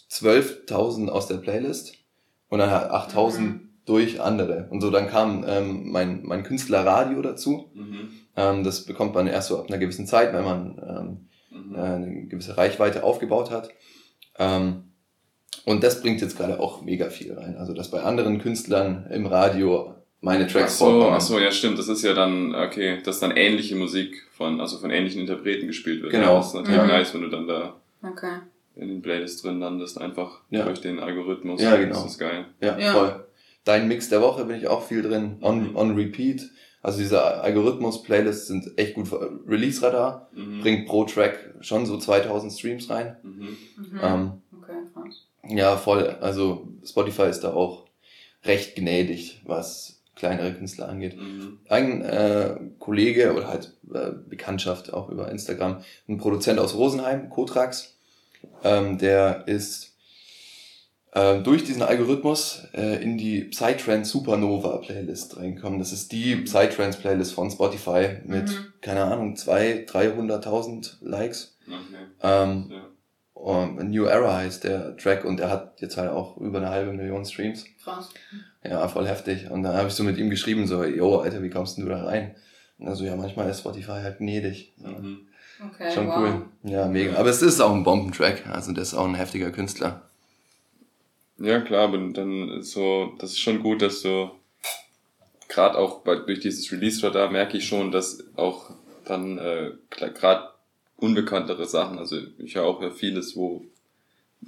[0.10, 1.94] 12.000 aus der Playlist
[2.50, 3.65] und dann 8.000 mhm.
[3.86, 4.68] Durch andere.
[4.70, 7.70] Und so dann kam ähm, mein, mein Künstlerradio dazu.
[7.74, 8.10] Mhm.
[8.36, 11.76] Ähm, das bekommt man erst so ab einer gewissen Zeit, wenn man ähm, mhm.
[11.76, 13.70] äh, eine gewisse Reichweite aufgebaut hat.
[14.38, 14.86] Ähm,
[15.66, 17.58] und das bringt jetzt gerade auch mega viel rein.
[17.58, 21.10] Also, dass bei anderen Künstlern im Radio meine Tracks ach so.
[21.10, 21.78] Ach so, ja stimmt.
[21.78, 26.02] Das ist ja dann, okay, dass dann ähnliche Musik von, also von ähnlichen Interpreten gespielt
[26.02, 26.12] wird.
[26.12, 26.38] Genau.
[26.38, 26.88] Das ist natürlich ja.
[26.88, 28.40] nice, wenn du dann da okay.
[28.76, 30.66] in den Playlists drin landest, einfach ja.
[30.66, 31.62] durch den Algorithmus.
[31.62, 31.96] Ja, genau.
[31.96, 32.46] Das ist geil.
[32.60, 33.25] Ja, ja, voll.
[33.66, 35.38] Dein Mix der Woche bin ich auch viel drin.
[35.42, 35.76] On, mhm.
[35.76, 36.50] on Repeat.
[36.82, 39.10] Also diese Algorithmus-Playlists sind echt gut.
[39.48, 40.62] Release-Radar mhm.
[40.62, 43.18] bringt pro Track schon so 2000 Streams rein.
[43.24, 43.58] Mhm.
[43.76, 44.00] Mhm.
[44.02, 45.28] Ähm, okay, krass.
[45.50, 46.08] Ja, voll.
[46.22, 47.88] Also Spotify ist da auch
[48.44, 51.18] recht gnädig, was kleinere Künstler angeht.
[51.18, 51.60] Mhm.
[51.68, 57.98] Ein äh, Kollege oder halt äh, Bekanntschaft auch über Instagram, ein Produzent aus Rosenheim, Kotrax,
[58.64, 59.95] ähm, der ist
[61.16, 65.80] äh, durch diesen Algorithmus äh, in die Psytrance Supernova Playlist reinkommen.
[65.80, 68.74] Das ist die Psytrance Playlist von Spotify mit, mhm.
[68.82, 71.58] keine Ahnung, zwei, 300.000 Likes.
[71.66, 72.04] Okay.
[72.22, 72.86] Ähm, ja.
[73.34, 76.94] Um, New Era heißt der Track und der hat jetzt halt auch über eine halbe
[76.94, 77.66] Million Streams.
[77.84, 78.10] Krass.
[78.64, 79.50] Ja, voll heftig.
[79.52, 82.06] Und dann habe ich so mit ihm geschrieben, so, yo, Alter, wie kommst du da
[82.06, 82.36] rein?
[82.78, 84.74] Und also ja, manchmal ist Spotify halt gnädig.
[84.78, 85.28] Mhm.
[85.64, 86.18] Okay, Schon wow.
[86.18, 86.46] cool.
[86.64, 87.16] Ja, mega.
[87.18, 88.48] Aber es ist auch ein Bombentrack.
[88.52, 90.10] Also der ist auch ein heftiger Künstler.
[91.38, 94.32] Ja, klar, aber dann so, das ist schon gut, dass du
[95.48, 98.72] gerade auch bei, durch dieses Release-Radar merke ich schon, dass auch
[99.06, 100.50] dann äh, gerade
[100.98, 103.66] unbekanntere Sachen, also ich höre auch ja vieles, wo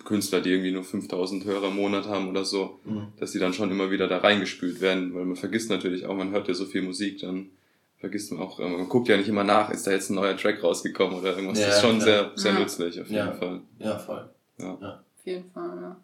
[0.05, 3.07] Künstler, die irgendwie nur 5000 Hörer im Monat haben oder so, mhm.
[3.19, 6.31] dass die dann schon immer wieder da reingespült werden, weil man vergisst natürlich auch, man
[6.31, 7.49] hört ja so viel Musik, dann
[7.97, 10.63] vergisst man auch, man guckt ja nicht immer nach, ist da jetzt ein neuer Track
[10.63, 11.59] rausgekommen oder irgendwas.
[11.59, 12.05] Ja, das ist schon klar.
[12.05, 12.59] sehr, sehr ja.
[12.59, 13.33] nützlich auf jeden ja.
[13.33, 13.61] Fall.
[13.79, 14.29] Ja, voll.
[14.59, 14.77] Ja.
[14.79, 15.03] ja.
[15.17, 15.97] Auf jeden Fall, ja.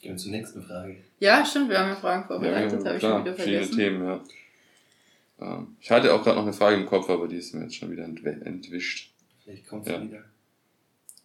[0.00, 0.96] Gehen wir zur nächsten Frage.
[1.18, 3.74] Ja, stimmt, wir haben ja Fragen vorbereitet, ja, habe ich schon wieder vergessen.
[3.74, 4.24] Verschiedene Themen, ja.
[5.40, 7.76] Ähm, ich hatte auch gerade noch eine Frage im Kopf, aber die ist mir jetzt
[7.76, 9.10] schon wieder entwischt.
[9.44, 10.02] Vielleicht kommt sie ja.
[10.02, 10.24] wieder.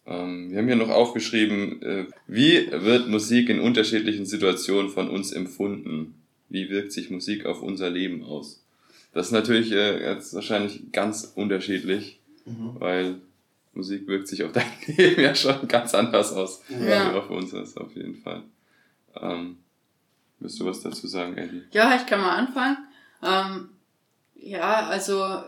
[0.06, 5.32] Ähm, wir haben hier noch aufgeschrieben, äh, wie wird Musik in unterschiedlichen Situationen von uns
[5.32, 6.14] empfunden?
[6.48, 8.62] Wie wirkt sich Musik auf unser Leben aus?
[9.12, 12.76] Das ist natürlich äh, jetzt wahrscheinlich ganz unterschiedlich, mhm.
[12.78, 13.14] weil
[13.72, 17.08] Musik wirkt sich auf dein Leben ja schon ganz anders aus, ja.
[17.08, 18.42] als auf uns ist, auf jeden Fall.
[19.20, 19.58] Ähm,
[20.38, 21.64] willst du was dazu sagen, Ellie?
[21.72, 22.78] Ja, ich kann mal anfangen.
[23.22, 23.70] Ähm,
[24.34, 25.42] ja, also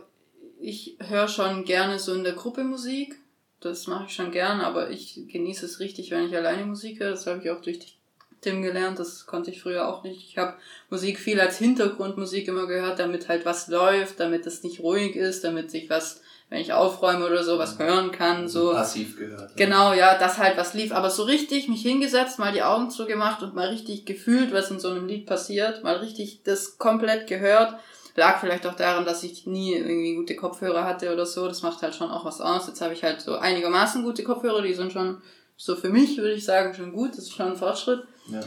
[0.61, 3.17] ich höre schon gerne so in der Gruppe Musik.
[3.61, 7.11] das mache ich schon gern, aber ich genieße es richtig, wenn ich alleine Musik höre.
[7.11, 7.99] Das habe ich auch durch
[8.41, 10.29] Tim gelernt, das konnte ich früher auch nicht.
[10.29, 10.55] Ich habe
[10.91, 15.43] Musik viel als Hintergrundmusik immer gehört, damit halt was läuft, damit es nicht ruhig ist,
[15.43, 18.49] damit sich was, wenn ich aufräume oder so, was hören kann.
[18.49, 19.57] So passiv gehört.
[19.57, 20.93] Genau, ja, dass halt was lief.
[20.93, 24.81] Aber so richtig mich hingesetzt, mal die Augen zugemacht und mal richtig gefühlt, was in
[24.81, 27.75] so einem Lied passiert, mal richtig das komplett gehört.
[28.17, 31.47] Lag vielleicht auch daran, dass ich nie irgendwie gute Kopfhörer hatte oder so.
[31.47, 32.67] Das macht halt schon auch was aus.
[32.67, 35.23] Jetzt habe ich halt so einigermaßen gute Kopfhörer, die sind schon
[35.57, 37.11] so für mich, würde ich sagen, schon gut.
[37.11, 38.03] Das ist schon ein Fortschritt.
[38.29, 38.41] Ja.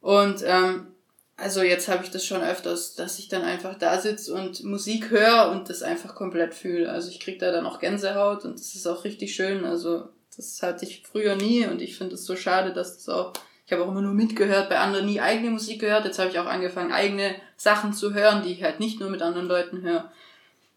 [0.00, 0.88] Und ähm,
[1.38, 5.10] also jetzt habe ich das schon öfters, dass ich dann einfach da sitze und Musik
[5.10, 6.90] höre und das einfach komplett fühle.
[6.90, 9.64] Also ich krieg da dann auch Gänsehaut und das ist auch richtig schön.
[9.64, 13.32] Also das hatte ich früher nie und ich finde es so schade, dass das auch
[13.68, 16.06] ich habe auch immer nur mitgehört, bei anderen nie eigene Musik gehört.
[16.06, 19.20] Jetzt habe ich auch angefangen, eigene Sachen zu hören, die ich halt nicht nur mit
[19.20, 20.10] anderen Leuten höre.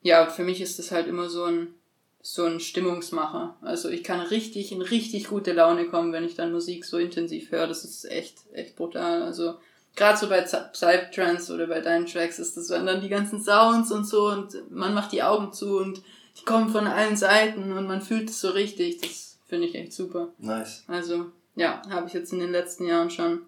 [0.01, 1.73] Ja, für mich ist das halt immer so ein,
[2.21, 3.55] so ein Stimmungsmacher.
[3.61, 7.51] Also ich kann richtig in richtig gute Laune kommen, wenn ich dann Musik so intensiv
[7.51, 7.65] höre.
[7.65, 9.23] Das ist echt, echt brutal.
[9.23, 9.55] Also
[9.95, 13.91] gerade so bei Psytrance oder bei deinen Tracks ist das, wenn dann die ganzen Sounds
[13.91, 16.01] und so und man macht die Augen zu und
[16.39, 18.99] die kommen von allen Seiten und man fühlt es so richtig.
[18.99, 20.29] Das finde ich echt super.
[20.37, 20.83] Nice.
[20.87, 23.41] Also ja, habe ich jetzt in den letzten Jahren schon,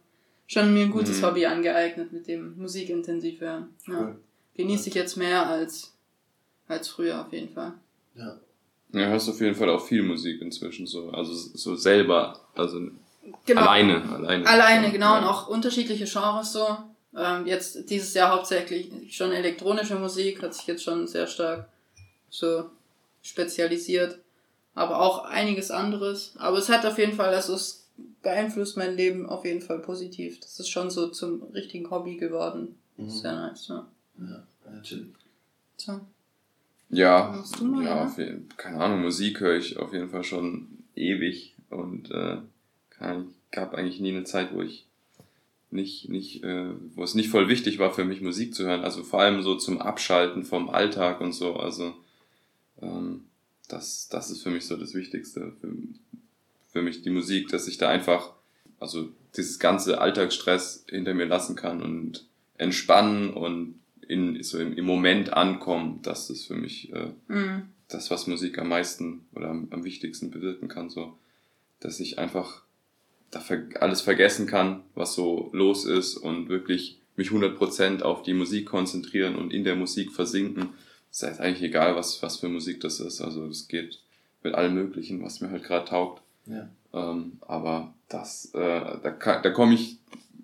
[0.48, 1.26] schon mir ein gutes mhm.
[1.26, 3.70] Hobby angeeignet mit dem musikintensiv hören.
[3.88, 4.02] Ja.
[4.02, 4.16] Cool.
[4.56, 5.94] Genieße ich jetzt mehr als,
[6.68, 7.74] als früher auf jeden Fall.
[8.16, 8.38] Ja.
[8.92, 12.92] Ja, hörst auf jeden Fall auch viel Musik inzwischen so, also so selber, also
[13.46, 13.62] genau.
[13.62, 14.48] alleine, alleine.
[14.48, 15.20] Alleine, genau, ja.
[15.20, 16.78] und auch unterschiedliche Genres so.
[17.16, 21.68] Ähm, jetzt dieses Jahr hauptsächlich schon elektronische Musik, hat sich jetzt schon sehr stark
[22.30, 22.70] so
[23.22, 24.18] spezialisiert,
[24.74, 26.34] aber auch einiges anderes.
[26.38, 27.88] Aber es hat auf jeden Fall, also es
[28.24, 30.40] beeinflusst mein Leben auf jeden Fall positiv.
[30.40, 32.76] Das ist schon so zum richtigen Hobby geworden.
[32.98, 33.10] Mhm.
[33.10, 33.86] Sehr nice, ja.
[34.20, 35.14] Ja, natürlich.
[35.78, 36.00] So.
[36.90, 41.56] Ja, mal, ja, auf jeden, keine Ahnung, Musik höre ich auf jeden Fall schon ewig
[41.72, 42.38] und äh,
[43.04, 44.86] kann, gab eigentlich nie eine Zeit, wo ich
[45.72, 48.84] nicht, nicht, äh, wo es nicht voll wichtig war für mich Musik zu hören.
[48.84, 51.56] Also vor allem so zum Abschalten vom Alltag und so.
[51.56, 51.94] Also
[52.82, 53.26] ähm,
[53.68, 55.54] das, das ist für mich so das Wichtigste.
[55.60, 55.72] Für,
[56.72, 58.32] für mich die Musik, dass ich da einfach,
[58.80, 62.26] also dieses ganze Alltagsstress hinter mir lassen kann und
[62.58, 66.00] entspannen und in, so im, im Moment ankommen.
[66.04, 67.64] Das ist für mich äh, mhm.
[67.88, 70.90] das, was Musik am meisten oder am, am wichtigsten bewirken kann.
[70.90, 71.18] So,
[71.80, 72.63] dass ich einfach
[73.34, 73.44] da
[73.80, 79.36] alles vergessen kann, was so los ist und wirklich mich 100% auf die Musik konzentrieren
[79.36, 80.70] und in der Musik versinken.
[81.12, 83.22] Es ist eigentlich egal, was, was für Musik das ist.
[83.22, 84.00] Also es geht
[84.44, 86.22] mit allem Möglichen, was mir halt gerade taugt.
[86.46, 86.70] Ja.
[86.94, 89.98] Ähm, aber das, äh, da, da komme ich,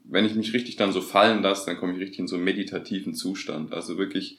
[0.04, 2.46] wenn ich mich richtig dann so fallen lasse, dann komme ich richtig in so einen
[2.46, 3.74] meditativen Zustand.
[3.74, 4.38] Also wirklich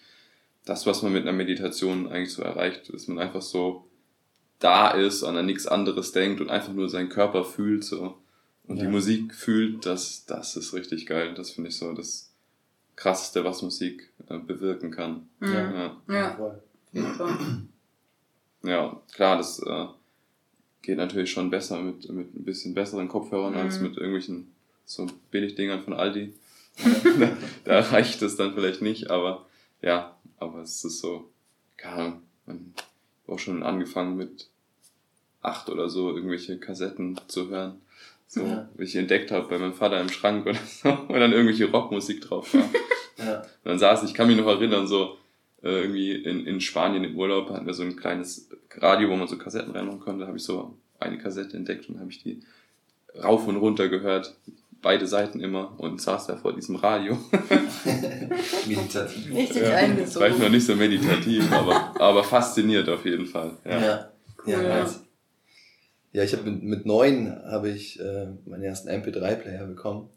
[0.65, 3.87] das, was man mit einer Meditation eigentlich so erreicht, dass man einfach so
[4.61, 8.19] da ist und an nichts anderes denkt und einfach nur seinen Körper fühlt so
[8.71, 8.85] und ja.
[8.85, 11.35] die Musik fühlt, das, das ist richtig geil.
[11.35, 12.31] Das finde ich so das
[12.95, 15.29] krasseste, was Musik äh, bewirken kann.
[15.41, 15.53] Mhm.
[15.53, 15.97] Ja, ja.
[16.09, 16.61] ja.
[16.93, 17.59] ja.
[18.63, 19.87] ja klar, das äh,
[20.83, 23.59] geht natürlich schon besser mit, mit ein bisschen besseren Kopfhörern mhm.
[23.59, 24.53] als mit irgendwelchen
[24.85, 26.33] so Billigdingern von Aldi.
[27.19, 29.47] da, da reicht es dann vielleicht nicht, aber
[29.83, 31.29] ja, aber es ist so,
[31.77, 32.87] keine Ahnung, man hat
[33.27, 34.49] auch schon angefangen mit
[35.43, 37.81] acht oder so irgendwelche Kassetten zu hören.
[38.33, 38.69] So, ja.
[38.77, 42.21] wie ich entdeckt habe bei meinem Vater im Schrank oder so, wo dann irgendwelche Rockmusik
[42.21, 42.71] drauf war.
[43.19, 43.39] ja.
[43.39, 45.17] Und dann saß ich, kann mich noch erinnern, so,
[45.65, 49.27] äh, irgendwie in, in Spanien im Urlaub hatten wir so ein kleines Radio, wo man
[49.27, 50.21] so Kassetten reinmachen konnte.
[50.21, 52.41] Da habe ich so eine Kassette entdeckt und habe ich die
[53.21, 54.37] rauf und runter gehört.
[54.81, 57.19] Beide Seiten immer und saß da vor diesem Radio.
[58.67, 59.35] meditativ.
[59.35, 60.27] Richtig ja, eingezogen.
[60.27, 63.57] Vielleicht noch nicht so meditativ, aber, aber fasziniert auf jeden Fall.
[63.65, 64.11] Ja, ja,
[64.47, 64.91] ja, ja.
[66.13, 70.11] Ja ich habe mit, mit neun habe ich äh, meinen ersten MP3-Player bekommen.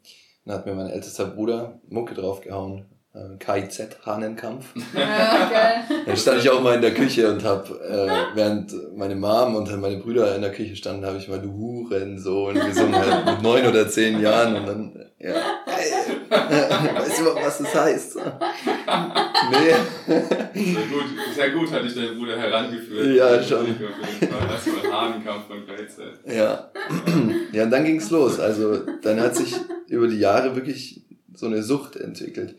[0.45, 4.73] Dann hat mir mein ältester Bruder Mucke draufgehauen äh, KIZ Hahnenkampf.
[4.93, 6.03] Ja, geil.
[6.06, 9.79] Dann stand ich auch mal in der Küche und habe, äh, während meine Mom und
[9.79, 13.65] meine Brüder in der Küche standen, habe ich mal Du Hurensohn gesungen, halt mit neun
[13.67, 15.36] oder zehn Jahren und dann, ja,
[15.67, 15.91] ey,
[16.95, 18.17] weißt du, was das heißt?
[19.51, 20.13] Nee.
[20.53, 23.15] Sehr gut, sehr gut hatte ich deinen Bruder herangeführt.
[23.15, 23.75] Ja, schon.
[24.19, 25.97] Das war Hahnenkampf von KIZ.
[26.25, 26.71] Ja.
[27.51, 28.39] Ja, und dann ging's los.
[28.39, 29.56] Also, dann hat sich
[29.88, 31.01] über die Jahre wirklich
[31.34, 32.56] so eine Sucht entwickelt.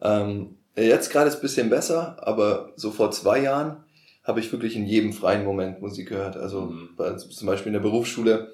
[0.00, 3.84] Ähm, jetzt gerade ist bisschen besser, aber so vor zwei Jahren
[4.22, 6.36] habe ich wirklich in jedem freien Moment Musik gehört.
[6.36, 6.90] Also mhm.
[6.96, 8.52] bei, zum Beispiel in der Berufsschule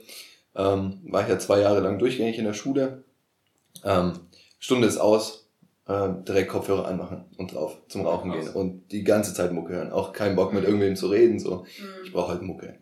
[0.57, 3.05] ähm, war ich ja zwei Jahre lang durchgängig in der Schule.
[3.85, 4.13] Ähm,
[4.59, 5.40] Stunde ist aus,
[6.27, 9.93] direkt Kopfhörer anmachen und drauf zum Rauchen gehen und die ganze Zeit Mucke hören.
[9.93, 10.69] Auch keinen Bock mit mhm.
[10.69, 11.39] irgendwem zu reden.
[11.41, 12.05] So, mhm.
[12.05, 12.77] ich brauche halt Mucke.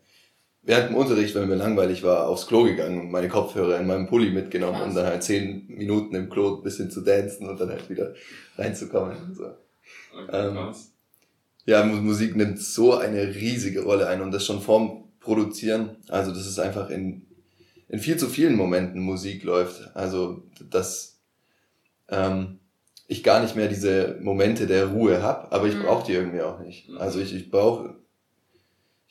[0.61, 4.07] während dem Unterricht, wenn mir langweilig war, aufs Klo gegangen und meine Kopfhörer in meinem
[4.07, 4.89] Pulli mitgenommen Krass.
[4.89, 8.13] und dann halt zehn Minuten im Klo ein bisschen zu dancen und dann halt wieder
[8.57, 9.15] reinzukommen.
[9.33, 9.45] So.
[10.31, 10.73] Ähm,
[11.65, 15.97] Ja, Mu- Musik nimmt so eine riesige Rolle ein und das schon vorm Produzieren.
[16.07, 17.25] Also das ist einfach in,
[17.87, 19.89] in viel zu vielen Momenten Musik läuft.
[19.95, 21.19] Also dass
[22.09, 22.59] ähm,
[23.11, 25.81] ich gar nicht mehr diese Momente der Ruhe hab, aber ich Mhm.
[25.81, 26.89] brauche die irgendwie auch nicht.
[26.89, 26.97] Mhm.
[26.99, 27.95] Also ich, ich brauche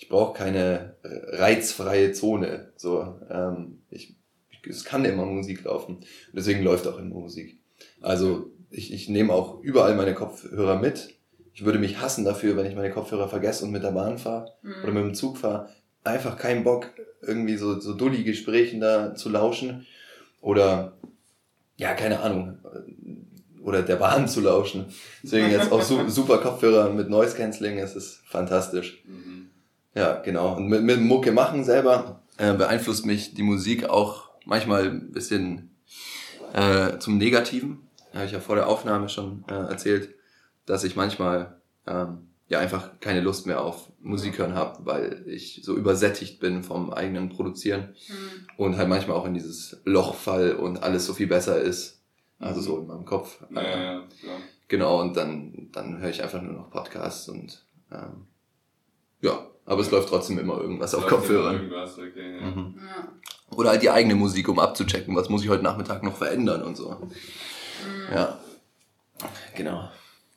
[0.01, 2.73] ich brauche keine äh, reizfreie Zone.
[2.77, 4.15] So, ähm, ich,
[4.51, 5.97] ich, es kann immer Musik laufen.
[5.97, 7.59] Und deswegen läuft auch immer Musik.
[8.01, 11.17] Also ich, ich nehme auch überall meine Kopfhörer mit.
[11.53, 14.53] Ich würde mich hassen dafür, wenn ich meine Kopfhörer vergesse und mit der Bahn fahre
[14.85, 15.69] oder mit dem Zug fahre.
[16.05, 19.85] Einfach keinen Bock, irgendwie so, so dulli Gesprächen da zu lauschen.
[20.41, 20.93] Oder,
[21.77, 22.59] ja, keine Ahnung.
[23.63, 24.87] Oder der Bahn zu lauschen.
[25.23, 29.03] Deswegen jetzt auch su super Kopfhörer mit Noise Cancelling, es ist fantastisch.
[29.07, 29.49] Mhm.
[29.95, 30.57] Ja, genau.
[30.57, 35.71] Und mit, mit Mucke machen selber äh, beeinflusst mich die Musik auch manchmal ein bisschen
[36.53, 37.81] äh, zum Negativen.
[38.15, 40.15] Habe ich ja vor der Aufnahme schon äh, erzählt,
[40.67, 45.61] dass ich manchmal ähm, ja einfach keine Lust mehr auf Musik hören habe, weil ich
[45.65, 48.47] so übersättigt bin vom eigenen Produzieren Mhm.
[48.57, 51.98] und halt manchmal auch in dieses Loch fall und alles so viel besser ist.
[52.41, 53.43] Also so in meinem Kopf.
[53.51, 54.41] Ja, ja, ja, klar.
[54.69, 58.27] Genau, und dann, dann höre ich einfach nur noch Podcasts und ähm,
[59.21, 61.57] ja, aber es läuft trotzdem immer irgendwas auf Kopfhörern.
[61.57, 62.47] Irgendwas, okay, ja.
[62.47, 62.75] Mhm.
[62.77, 63.09] Ja.
[63.57, 66.77] Oder halt die eigene Musik, um abzuchecken, was muss ich heute Nachmittag noch verändern und
[66.77, 66.91] so.
[66.91, 68.15] Mhm.
[68.15, 68.39] Ja.
[69.57, 69.91] Genau.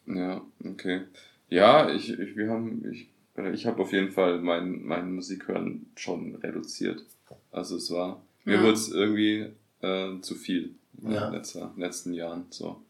[0.07, 1.01] Ja, okay.
[1.49, 3.09] Ja, ich, ich wir haben, ich,
[3.53, 7.03] ich habe auf jeden Fall mein, mein Musikhören schon reduziert.
[7.51, 8.61] Also es war, mir Ja.
[8.63, 11.25] wurde es irgendwie äh, zu viel in Ja.
[11.25, 12.45] den letzter, letzten Jahren.
[12.49, 12.81] So.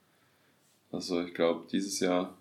[0.92, 2.38] Also ich glaube, dieses Jahr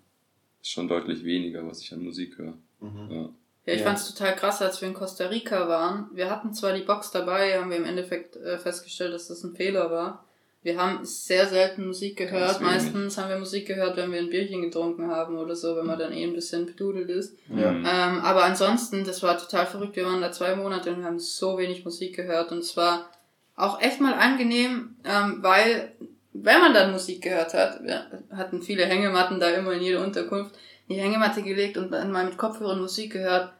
[0.61, 2.53] ist schon deutlich weniger, was ich an Musik höre.
[2.79, 3.07] Mhm.
[3.09, 3.29] Ja.
[3.65, 3.85] Ja, ich Ja.
[3.85, 6.09] fand's total krass, als wir in Costa Rica waren.
[6.13, 9.55] Wir hatten zwar die Box dabei, haben wir im Endeffekt äh, festgestellt, dass das ein
[9.55, 10.25] Fehler war.
[10.63, 12.61] Wir haben sehr selten Musik gehört.
[12.61, 15.97] Meistens haben wir Musik gehört, wenn wir ein Bierchen getrunken haben oder so, wenn man
[15.97, 17.35] dann eh ein bisschen bedudelt ist.
[17.49, 17.71] Ja.
[17.71, 17.79] Mhm.
[17.83, 19.95] Ähm, aber ansonsten, das war total verrückt.
[19.95, 22.51] Wir waren da zwei Monate und wir haben so wenig Musik gehört.
[22.51, 23.09] Und es war
[23.55, 25.91] auch echt mal angenehm, ähm, weil,
[26.33, 30.55] wenn man dann Musik gehört hat, wir hatten viele Hängematten da immer in jeder Unterkunft,
[30.89, 33.53] die Hängematte gelegt und dann mal mit Kopfhörern Musik gehört,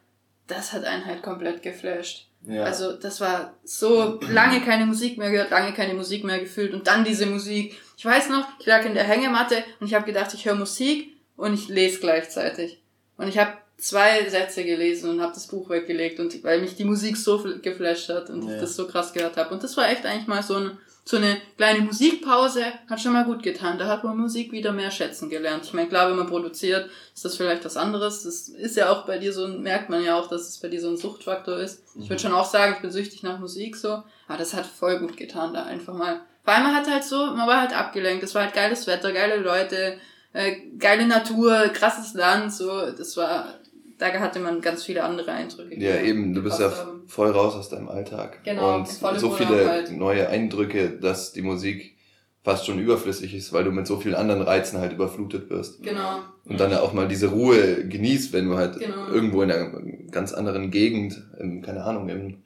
[0.46, 2.26] das hat einen halt komplett geflasht.
[2.44, 2.64] Ja.
[2.64, 6.86] Also das war so lange keine Musik mehr gehört, lange keine Musik mehr gefühlt und
[6.86, 7.78] dann diese Musik.
[7.96, 11.16] Ich weiß noch, ich lag in der Hängematte und ich habe gedacht, ich höre Musik
[11.36, 12.80] und ich lese gleichzeitig.
[13.16, 16.84] Und ich habe zwei Sätze gelesen und habe das Buch weggelegt und weil mich die
[16.84, 18.54] Musik so fl- geflasht hat und Ja.
[18.54, 19.52] ich das so krass gehört habe.
[19.54, 23.24] Und das war echt eigentlich mal so eine so eine kleine Musikpause hat schon mal
[23.24, 23.76] gut getan.
[23.76, 25.64] Da hat man Musik wieder mehr schätzen gelernt.
[25.64, 28.22] Ich meine, klar, wenn man produziert, ist das vielleicht was anderes.
[28.22, 30.68] Das ist ja auch bei dir so, ein- merkt man ja auch, dass es bei
[30.68, 31.82] dir so ein Suchtfaktor ist.
[31.98, 34.04] Ich würde schon auch sagen, ich bin süchtig nach Musik so.
[34.28, 36.20] Aber das hat voll gut getan, da einfach mal.
[36.44, 38.22] Vor allem man hat halt so, man war halt abgelenkt.
[38.22, 39.98] Es war halt geiles Wetter, geile Leute,
[40.34, 42.92] äh, geile Natur, krasses Land, so.
[42.92, 43.58] Das war,
[44.02, 45.74] da hatte man ganz viele andere Eindrücke.
[45.80, 47.02] Ja, mir eben, du bist ja haben.
[47.06, 48.42] voll raus aus deinem Alltag.
[48.44, 49.92] Genau, und so viele halt.
[49.92, 51.96] neue Eindrücke, dass die Musik
[52.44, 55.82] fast schon überflüssig ist, weil du mit so vielen anderen Reizen halt überflutet wirst.
[55.82, 56.18] Genau.
[56.44, 59.06] Und dann auch mal diese Ruhe genießt, wenn du halt Genau.
[59.08, 59.70] irgendwo in einer
[60.10, 62.42] ganz anderen Gegend, im, keine Ahnung, im,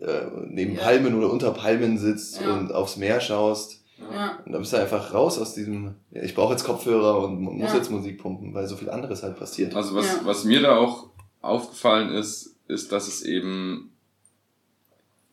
[0.00, 0.80] äh, neben Ja.
[0.82, 2.52] Palmen oder unter Palmen sitzt Ja.
[2.52, 3.79] und aufs Meer schaust.
[4.12, 4.38] Ja.
[4.44, 7.50] Und dann bist du einfach raus aus diesem, ja, ich brauche jetzt Kopfhörer und mu-
[7.52, 7.76] muss Ja.
[7.76, 9.74] jetzt Musik pumpen, weil so viel anderes halt passiert.
[9.76, 10.20] Also was, Ja.
[10.24, 11.10] was mir da auch
[11.42, 13.92] aufgefallen ist, ist, dass es eben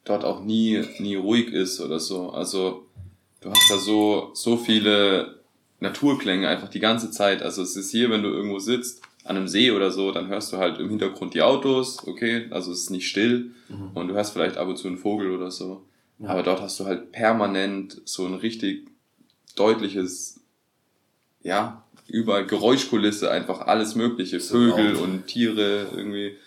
[0.03, 2.29] dort auch nie, nie ruhig ist oder so.
[2.31, 2.85] Also
[3.41, 5.39] du hast da so, so viele
[5.79, 7.41] Naturklänge einfach die ganze Zeit.
[7.43, 10.53] Also es ist hier, wenn du irgendwo sitzt, an einem See oder so, dann hörst
[10.53, 13.91] du halt im Hintergrund die Autos, okay, also es ist nicht still Mhm.
[13.93, 15.83] und du hörst vielleicht ab und zu einen Vogel oder so.
[16.19, 16.29] Ja.
[16.29, 18.89] Aber dort hast du halt permanent so ein richtig
[19.55, 20.39] deutliches,
[21.41, 26.37] ja, über Geräuschkulisse einfach alles mögliche, Vögel und Tiere irgendwie.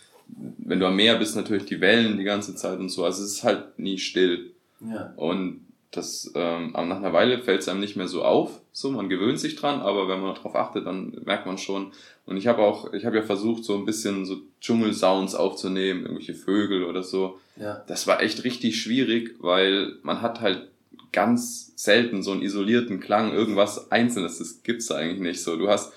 [0.58, 3.04] Wenn du am Meer bist, natürlich die Wellen die ganze Zeit und so.
[3.04, 4.52] Also es ist halt nie still.
[4.80, 5.12] Ja.
[5.16, 8.60] Und das, ähm, nach einer Weile fällt es einem nicht mehr so auf.
[8.72, 11.90] So, man gewöhnt sich dran, aber wenn man darauf achtet, dann merkt man schon.
[12.26, 16.34] Und ich habe auch, ich habe ja versucht, so ein bisschen so Dschungelsounds aufzunehmen, irgendwelche
[16.34, 17.40] Vögel oder so.
[17.56, 17.82] Ja.
[17.88, 20.68] Das war echt richtig schwierig, weil man hat halt
[21.12, 25.56] ganz selten so einen isolierten Klang, irgendwas Einzelnes, das gibt's eigentlich nicht so.
[25.56, 25.92] Du hast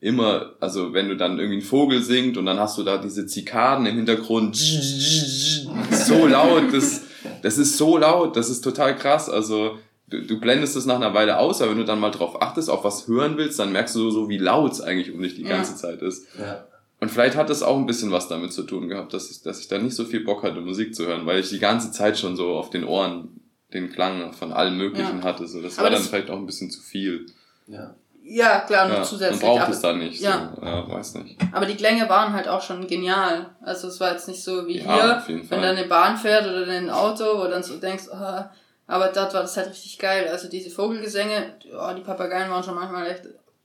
[0.00, 3.26] immer, also wenn du dann irgendwie ein Vogel singt und dann hast du da diese
[3.26, 4.56] Zikaden im Hintergrund,
[5.90, 7.04] so laut, das,
[7.42, 9.78] das ist so laut, das ist total krass, also
[10.08, 12.70] du, du blendest es nach einer Weile aus, aber wenn du dann mal drauf achtest,
[12.70, 15.42] auf was hören willst, dann merkst du so, wie laut es eigentlich um dich die
[15.42, 15.48] Ja.
[15.56, 16.26] ganze Zeit ist.
[16.38, 16.66] Ja.
[17.00, 19.60] Und vielleicht hat das auch ein bisschen was damit zu tun gehabt, dass ich, dass
[19.60, 22.18] ich da nicht so viel Bock hatte, Musik zu hören, weil ich die ganze Zeit
[22.18, 23.40] schon so auf den Ohren
[23.72, 25.24] den Klang von allem Möglichen Ja.
[25.24, 25.46] hatte.
[25.46, 27.26] So, das Aber war dann das- vielleicht auch ein bisschen zu viel.
[27.68, 27.94] Ja.
[28.30, 29.40] Ja, klar, noch Ja, zusätzlich.
[29.42, 30.20] man braucht aber, es dann nicht.
[30.20, 30.52] ja.
[30.54, 30.64] So.
[30.64, 31.36] Ja, weiß nicht.
[31.52, 33.46] aber die Klänge waren halt auch schon genial.
[33.62, 35.62] Also es war jetzt nicht so wie Ja, hier, wenn Fall.
[35.62, 38.50] da eine Bahn fährt oder ein Auto, wo dann so denkst, ah,
[38.86, 40.28] aber dort war das halt richtig geil.
[40.28, 43.22] Also diese Vogelgesänge, ja, die Papageien waren schon manchmal echt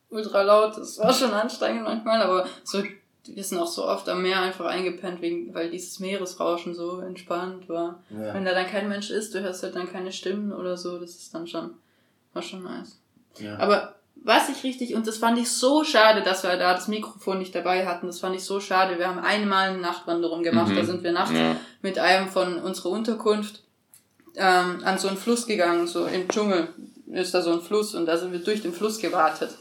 [0.09, 0.77] ultra laut.
[0.77, 2.83] Das war schon anstrengend manchmal, aber so,
[3.25, 7.67] wir sind auch so oft am Meer einfach eingepennt, wegen, weil dieses Meeresrauschen so entspannt
[7.69, 8.03] war.
[8.09, 8.33] Ja.
[8.33, 11.11] Wenn da dann kein Mensch ist, du hörst halt dann keine Stimmen oder so, das
[11.11, 11.71] ist dann schon,
[12.33, 12.99] war schon nice.
[13.39, 13.57] Ja.
[13.59, 17.39] Aber was ich richtig, und das fand ich so schade, dass wir da das Mikrofon
[17.39, 18.97] nicht dabei hatten, das fand ich so schade.
[18.97, 20.75] Wir haben einmal eine Nachtwanderung gemacht, Mhm.
[20.77, 21.55] da sind wir nachts Ja.
[21.81, 23.61] mit einem von unserer Unterkunft
[24.35, 26.69] ähm, an so einen Fluss gegangen, so im Dschungel
[27.11, 29.51] ist da so ein Fluss und da sind wir durch den Fluss gewartet.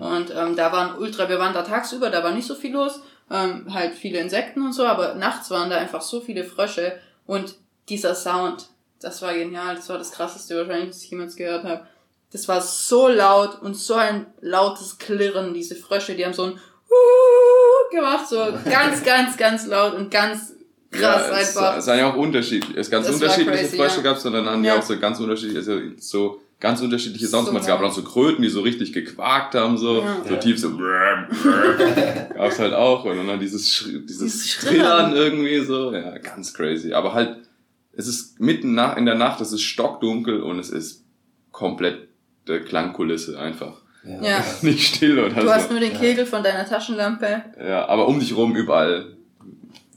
[0.00, 3.00] Und ähm, da waren ultra, wir waren da tagsüber, da war nicht so viel los,
[3.30, 7.54] ähm, halt viele Insekten und so, aber nachts waren da einfach so viele Frösche und
[7.90, 8.66] dieser Sound,
[9.00, 11.86] das war genial, das war das krasseste wahrscheinlich, was ich jemals gehört habe.
[12.32, 16.60] Das war so laut und so ein lautes Klirren, diese Frösche, die haben so ein
[17.90, 18.36] gemacht, so
[18.70, 20.52] ganz, ganz, ganz laut und ganz
[20.90, 21.76] krass ja, es, einfach.
[21.78, 22.76] Es waren ja auch unterschiedlich.
[22.76, 24.02] Es ganz Das unterschiedliche crazy, Frösche ja.
[24.02, 24.78] gab es und dann haben die Ja.
[24.78, 27.50] auch so ganz unterschiedliche, also so ganz unterschiedliche Sounds.
[27.50, 30.16] So es gab auch so Kröten, die so richtig gequakt haben, so, Ja.
[30.26, 30.40] so Ja.
[30.40, 30.76] tief so
[32.34, 33.04] gab es halt auch.
[33.04, 35.16] Und dann dieses, Schri- dieses Dieses Trillern Schrittern.
[35.16, 35.92] irgendwie so.
[35.92, 36.92] Ja, ganz crazy.
[36.92, 37.36] Aber halt,
[37.92, 41.04] es ist mitten nach, in der Nacht, es ist stockdunkel und es ist
[41.52, 42.08] komplett
[42.48, 43.82] äh, Klangkulisse einfach.
[44.04, 44.38] Ja.
[44.62, 45.52] Nicht still oder Du so.
[45.52, 45.98] hast nur den Ja.
[45.98, 47.42] Kegel von deiner Taschenlampe.
[47.58, 49.16] Ja, aber um dich rum überall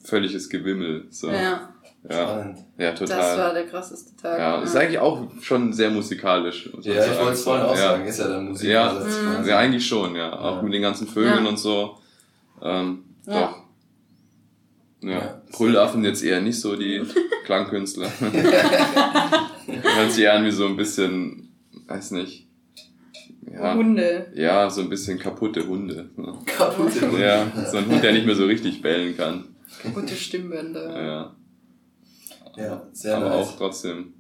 [0.03, 1.05] völliges Gewimmel.
[1.11, 1.29] So.
[1.29, 1.69] Ja,
[2.09, 2.57] Ja, Spannend.
[2.77, 3.37] ja das total.
[3.37, 4.39] war der krasseste Tag.
[4.39, 6.69] Ja, ist eigentlich auch schon sehr musikalisch.
[6.81, 7.81] Ja, ich wollte es vorhin auch ja.
[7.81, 8.69] sagen, ist ja dann Musik.
[8.69, 9.45] Ja, also Mhm.
[9.47, 10.33] ja, eigentlich schon, ja.
[10.39, 10.61] Auch Ja.
[10.63, 11.49] mit den ganzen Vögeln Ja.
[11.49, 11.97] und so.
[12.63, 13.41] Ähm, Ja.
[13.41, 13.57] Doch.
[15.01, 15.09] Ja.
[15.11, 15.41] Ja.
[15.51, 17.03] Brüllaffen jetzt eher nicht so die
[17.45, 18.09] Klangkünstler.
[19.95, 21.48] Hört sich eher an wie so ein bisschen,
[21.89, 22.47] weiß nicht.
[23.51, 24.31] Ja, Hunde.
[24.35, 26.09] ja, so ein bisschen kaputte Hunde.
[26.15, 26.37] ne?
[26.45, 27.21] Kaputte Hunde.
[27.21, 29.45] Ja, so ein Hund, der nicht mehr so richtig bellen kann.
[29.93, 31.03] Gute Stimmbänder.
[31.03, 31.35] Ja.
[32.55, 33.47] Ja, sehr Aber nice.
[33.47, 34.13] auch trotzdem,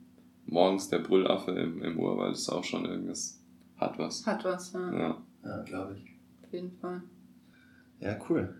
[0.45, 3.39] morgens der Brüllaffe im, im Urwald ist auch schon irgendwas,
[3.77, 4.25] hat was.
[4.25, 5.17] Hat was, ja, Ja.
[5.43, 6.03] Ja, glaube ich.
[6.45, 7.01] auf jeden Fall.
[7.99, 8.53] Ja, cool.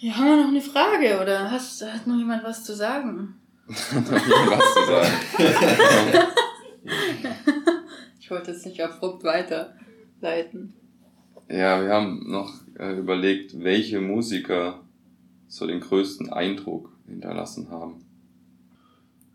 [0.00, 3.34] Ja, haben wir noch eine Frage oder hast, hat noch jemand was zu sagen?
[3.66, 5.08] was zu sagen.
[8.22, 10.74] Ich wollte jetzt nicht abrupt weiterleiten.
[11.48, 14.80] Ja, wir haben noch äh, überlegt, welche Musiker
[15.48, 18.06] so den größten Eindruck hinterlassen haben.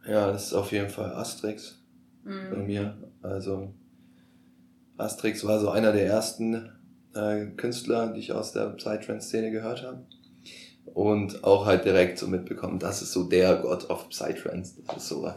[0.08, 1.84] Ja, das ist auf jeden Fall Asterix
[2.24, 2.66] bei Mhm.
[2.66, 2.98] mir.
[3.22, 3.74] Also
[4.96, 6.72] Asterix war so einer der ersten
[7.14, 10.06] äh, Künstler, die ich aus der Psytrance-Szene gehört habe.
[10.98, 14.82] Und auch halt direkt so mitbekommen, das ist so der God of Psytrance.
[14.88, 15.32] Das ist so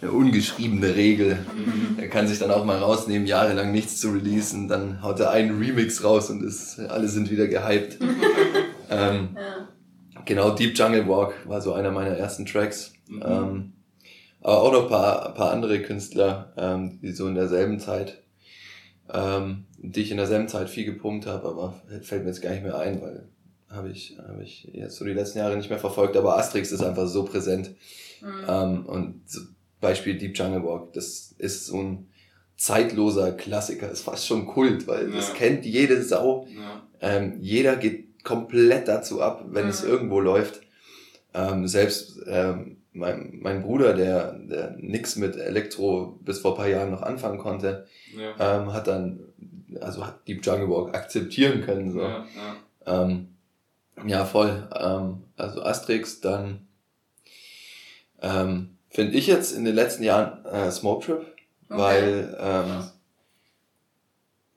[0.00, 1.38] eine ungeschriebene Regel.
[1.98, 4.66] Er kann sich dann auch mal rausnehmen, jahrelang nichts zu releasen.
[4.66, 7.98] Dann haut er einen Remix raus und ist, alle sind wieder gehypt.
[8.90, 9.68] ähm, Ja.
[10.24, 12.94] Genau, Deep Jungle Walk war so einer meiner ersten Tracks.
[13.06, 13.22] Mhm.
[13.24, 13.72] Ähm,
[14.40, 18.20] aber auch noch ein paar, paar andere Künstler, ähm, die so in derselben Zeit,
[19.12, 22.64] ähm, die ich in derselben Zeit viel gepumpt habe, aber fällt mir jetzt gar nicht
[22.64, 23.28] mehr ein, weil
[23.74, 26.82] habe ich, habe ich jetzt so die letzten Jahre nicht mehr verfolgt, aber Asterix ist
[26.82, 27.74] einfach so präsent.
[28.20, 28.44] Mhm.
[28.48, 29.20] Ähm, und
[29.80, 32.08] Beispiel Deep Jungle Walk, das ist so ein
[32.56, 35.34] zeitloser Klassiker, ist fast schon Kult, weil das Ja.
[35.34, 36.46] kennt jede Sau.
[36.56, 36.82] Ja.
[37.00, 39.70] Ähm, jeder geht komplett dazu ab, wenn Mhm.
[39.70, 40.60] es irgendwo läuft.
[41.34, 46.68] Ähm, selbst ähm, mein, mein Bruder, der, der nix mit Elektro bis vor ein paar
[46.68, 48.60] Jahren noch anfangen konnte, Ja.
[48.62, 49.18] ähm, hat dann,
[49.80, 51.90] also hat Deep Jungle Walk akzeptieren können.
[51.90, 52.00] So.
[52.00, 52.24] Ja,
[52.86, 53.02] ja.
[53.02, 53.33] Ähm,
[54.06, 54.68] ja, voll.
[54.74, 56.66] Ähm, also Asterix, dann
[58.20, 61.26] ähm, finde ich jetzt in den letzten Jahren äh, Smoke Trip,
[61.68, 61.78] Okay.
[61.78, 62.84] weil ähm,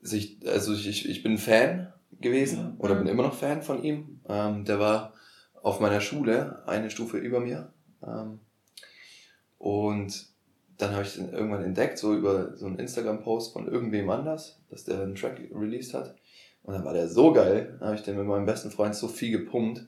[0.00, 4.20] sich, also ich, ich bin Fan gewesen oder bin immer noch Fan von ihm.
[4.28, 5.14] Ähm, der war
[5.62, 7.72] auf meiner Schule eine Stufe über mir.
[8.06, 8.40] Ähm,
[9.58, 10.26] und
[10.76, 14.84] dann habe ich den irgendwann entdeckt, so über so einen Instagram-Post von irgendwem anders, dass
[14.84, 16.14] der einen Track released hat.
[16.68, 19.08] Und dann war der so geil, dann habe ich den mit meinem besten Freund so
[19.08, 19.86] viel gepumpt.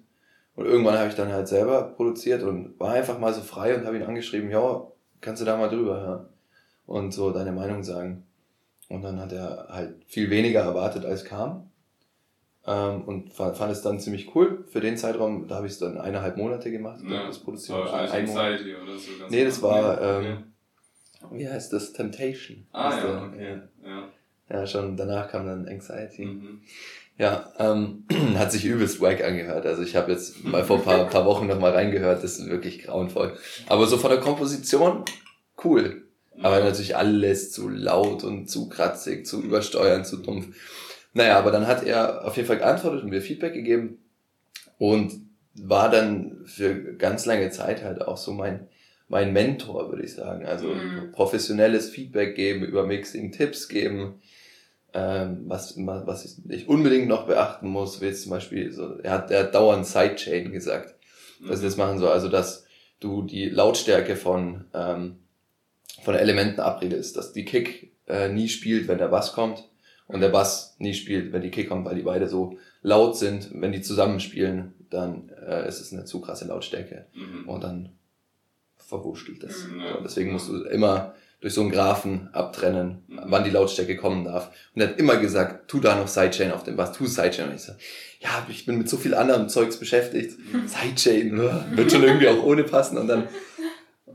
[0.55, 3.85] Und irgendwann habe ich dann halt selber produziert und war einfach mal so frei und
[3.85, 4.87] habe ihn angeschrieben, ja,
[5.21, 6.27] kannst du da mal drüber hören
[6.87, 8.25] und so deine Meinung sagen.
[8.89, 11.71] Und dann hat er halt viel weniger erwartet, als kam.
[12.67, 14.65] Ähm, und fand, fand es dann ziemlich cool.
[14.71, 17.01] Für den Zeitraum, da habe ich es dann eineinhalb Monate gemacht.
[17.07, 18.59] Ja, das produziert war ein Monat.
[18.83, 19.11] Oder so.
[19.19, 19.71] ganz Nee, das genau.
[19.71, 20.27] war, Okay.
[20.31, 20.45] ähm,
[21.33, 21.93] Wie heißt das?
[21.93, 22.67] Temptation.
[22.73, 23.61] Ah ja, okay.
[23.85, 23.89] Ja.
[23.91, 24.09] Ja,
[24.67, 26.25] schon danach kam dann Anxiety.
[26.27, 26.61] Mhm.
[27.19, 28.05] Ja, ähm,
[28.37, 29.67] hat sich übelst wack angehört.
[29.67, 32.49] Also ich habe jetzt mal vor ein paar, paar Wochen noch mal reingehört, das ist
[32.49, 33.37] wirklich grauenvoll.
[33.69, 35.05] Aber so von der Komposition,
[35.65, 36.03] cool.
[36.43, 40.57] Aber natürlich alles zu laut und zu kratzig, zu übersteuern, zu dumpf.
[41.13, 43.99] Naja, aber dann hat er auf jeden Fall geantwortet und mir Feedback gegeben
[44.79, 45.13] und
[45.55, 48.69] war dann für ganz lange Zeit halt auch so mein,
[49.09, 50.47] mein Mentor, würde ich sagen.
[50.47, 51.13] Also Mhm.
[51.13, 54.23] professionelles Feedback geben, über Mixing Tipps geben,
[54.95, 59.31] ähm, was, was ich unbedingt noch beachten muss, wie jetzt zum Beispiel, so, er hat,
[59.31, 60.95] er hat dauernd Sidechain gesagt,
[61.47, 62.11] dass wir das machen soll.
[62.11, 62.65] Also, dass
[62.99, 65.17] du die Lautstärke von, ähm,
[66.03, 69.69] von Elementen abredest, dass die Kick äh, nie spielt, wenn der Bass kommt
[70.07, 73.51] und der Bass nie spielt, wenn die Kick kommt, weil die beide so laut sind.
[73.55, 77.49] Wenn die zusammenspielen, dann äh, ist es eine zu krasse Lautstärke Mhm.
[77.49, 77.91] und dann
[78.77, 79.67] verwurschtelt das.
[79.67, 79.83] Mhm.
[80.05, 84.51] Deswegen musst du immer durch so einen Graphen abtrennen, wann die Lautstärke kommen darf.
[84.75, 87.49] Und er hat immer gesagt, tu da noch Sidechain auf dem Bass, tu Sidechain.
[87.49, 87.73] Und ich so,
[88.21, 90.37] ja, ich bin mit so viel anderem Zeugs beschäftigt.
[90.67, 92.99] Sidechain, äh, wird schon irgendwie auch ohne passen.
[92.99, 93.29] Und dann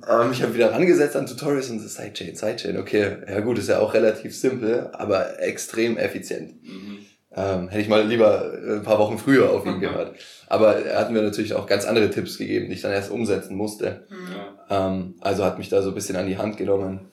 [0.08, 3.70] ähm, ich habe wieder rangesetzt an Tutorials und so Sidechain, Sidechain, okay, ja gut, ist
[3.70, 6.64] ja auch relativ simpel, aber extrem effizient.
[6.64, 7.00] Mhm.
[7.38, 10.16] Ähm, hätte ich mal lieber ein paar Wochen früher auf ihn gehört.
[10.48, 13.56] Aber er hat mir natürlich auch ganz andere Tipps gegeben, die ich dann erst umsetzen
[13.56, 14.08] musste.
[14.70, 14.88] Ja.
[14.88, 17.12] Ähm, also hat mich da so ein bisschen an die Hand genommen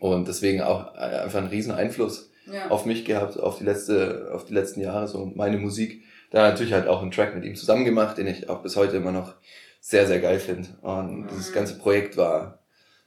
[0.00, 2.68] und deswegen auch äh, einfach einen riesen Einfluss Ja.
[2.68, 6.02] auf mich gehabt, auf die letzte, auf die letzten Jahre, so meine Musik.
[6.32, 8.96] Da natürlich halt auch einen Track mit ihm zusammen gemacht, den ich auch bis heute
[8.96, 9.34] immer noch
[9.80, 10.68] sehr, sehr geil finde.
[10.82, 11.54] Und dieses Mhm.
[11.54, 12.58] ganze Projekt war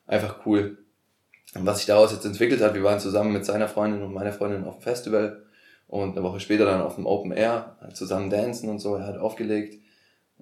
[0.08, 0.78] einfach cool.
[1.56, 4.34] Und was sich daraus jetzt entwickelt hat, wir waren zusammen mit seiner Freundin und meiner
[4.34, 5.44] Freundin auf dem Festival
[5.88, 9.06] und eine Woche später dann auf dem Open Air, halt zusammen dancen und so, er
[9.06, 9.83] hat aufgelegt.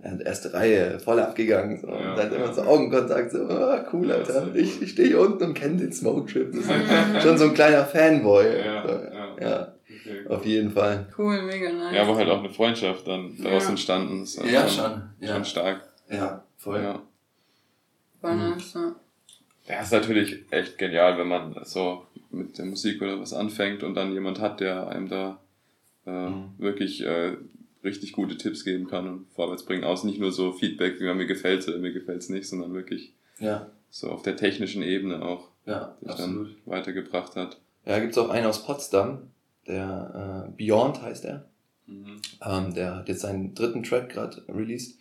[0.03, 2.13] Er hat erste Reihe voll abgegangen so, Ja.
[2.13, 4.47] und hat immer so Augenkontakt, so, ah, cool, Alter.
[4.55, 6.51] Ich, ich stehe hier unten und kenne den Smoke Trip.
[6.51, 6.71] Das ist
[7.23, 8.45] schon so ein kleiner Fanboy.
[8.65, 9.49] Ja, so, ja.
[9.49, 9.73] ja,
[10.03, 10.27] Okay.
[10.29, 11.05] auf jeden Fall.
[11.17, 11.93] Cool, mega nice.
[11.95, 13.69] Ja, wo halt auch eine Freundschaft dann daraus Ja.
[13.71, 14.39] entstanden ist.
[14.39, 15.01] Also Ja, schon, schon.
[15.19, 15.33] Ja.
[15.35, 15.81] schon stark.
[16.09, 16.81] Ja, voll.
[16.81, 17.01] Ja.
[18.21, 18.49] Voll Mhm.
[18.49, 18.95] nice, ja.
[19.67, 23.93] Ja, ist natürlich echt genial, wenn man so mit der Musik oder was anfängt und
[23.93, 25.37] dann jemand hat, der einem da
[26.07, 26.45] äh, Mhm.
[26.57, 27.33] wirklich äh,
[27.83, 29.83] richtig gute Tipps geben kann und vorwärts bringen.
[29.83, 33.71] Außer nicht nur so Feedback, wie mir gefällt oder mir gefällt's nicht, sondern wirklich Ja,
[33.89, 36.49] so auf der technischen Ebene auch ja, absolut.
[36.49, 37.59] dann weitergebracht hat.
[37.85, 39.31] Ja, gibt's auch einen aus Potsdam,
[39.67, 41.49] der äh, Beyond heißt er.
[41.87, 42.21] Mhm.
[42.45, 44.99] Ähm, der hat jetzt seinen dritten Track gerade released.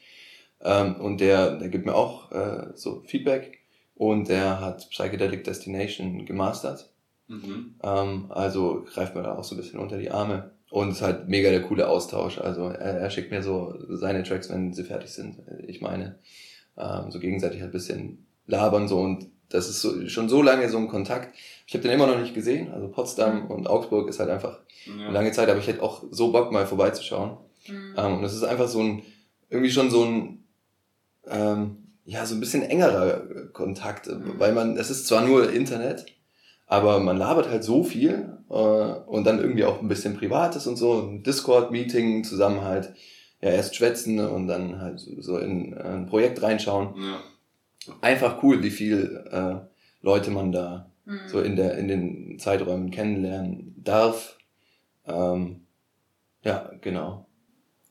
[0.62, 3.58] Ähm, und der, der gibt mir auch äh, so Feedback.
[3.94, 6.90] Und der hat Psychedelic Destination gemastert.
[7.28, 7.74] Mhm.
[7.82, 10.52] Ähm, also greift mir da auch so ein bisschen unter die Arme.
[10.70, 12.38] Und es ist halt mega der coole Austausch.
[12.38, 15.36] Also er, er schickt mir so seine Tracks, wenn sie fertig sind.
[15.66, 16.18] Ich meine,
[16.78, 20.68] ähm, so gegenseitig halt ein bisschen labern so und das ist so, schon so lange
[20.68, 21.34] so ein Kontakt.
[21.66, 22.70] Ich habe den immer noch nicht gesehen.
[22.72, 25.04] Also Potsdam und Augsburg ist halt einfach Ja.
[25.06, 27.36] eine lange Zeit, aber ich hätte auch so Bock mal vorbeizuschauen.
[27.66, 27.94] Mhm.
[27.96, 29.02] Ähm, und es ist einfach so ein,
[29.48, 30.44] irgendwie schon so ein,
[31.26, 34.34] ähm, ja, so ein bisschen engerer Kontakt, Mhm.
[34.38, 36.06] weil man, es ist zwar nur Internet,
[36.70, 40.76] aber man labert halt so viel äh, und dann irgendwie auch ein bisschen Privates und
[40.76, 42.94] so, ein Discord-Meeting zusammen halt,
[43.42, 46.94] ja, erst schwätzen und dann halt so in äh, ein Projekt reinschauen.
[46.96, 47.20] Ja.
[48.00, 49.56] Einfach cool, wie viel äh,
[50.00, 51.28] Leute man da Mhm.
[51.28, 54.38] so in der in den Zeiträumen kennenlernen darf.
[55.06, 55.66] Ähm,
[56.44, 57.26] ja, genau.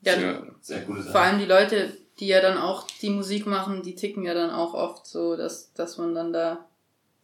[0.02, 3.82] ja, Sehr, Sehr coole vor allem die Leute, die ja dann auch die Musik machen,
[3.82, 6.64] die ticken ja dann auch oft so, dass, dass man dann da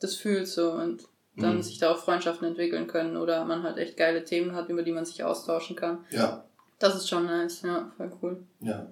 [0.01, 1.05] das fühlt so und
[1.37, 1.63] dann Mhm.
[1.63, 4.93] sich da auch Freundschaften entwickeln können oder man halt echt geile Themen hat, über die
[4.93, 5.99] man sich austauschen kann.
[6.11, 6.45] Ja,
[6.79, 8.43] Das ist schon nice, ja, voll cool.
[8.61, 8.87] ja.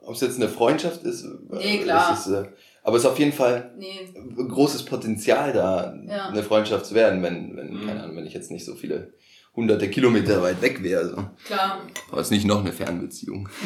[0.00, 2.12] Ob es jetzt eine Freundschaft ist, äh, Nee, klar.
[2.12, 2.44] Ist, äh,
[2.84, 6.28] aber es ist auf jeden Fall Nee, ein großes Potenzial da, Ja.
[6.28, 7.86] eine Freundschaft zu werden, wenn, wenn, Mhm.
[7.86, 9.12] keine Ahnung, wenn ich jetzt nicht so viele
[9.56, 11.08] hunderte Kilometer weit weg wäre.
[11.08, 11.16] So.
[11.44, 11.80] klar.
[12.12, 13.48] Aber es ist nicht noch eine Fernbeziehung.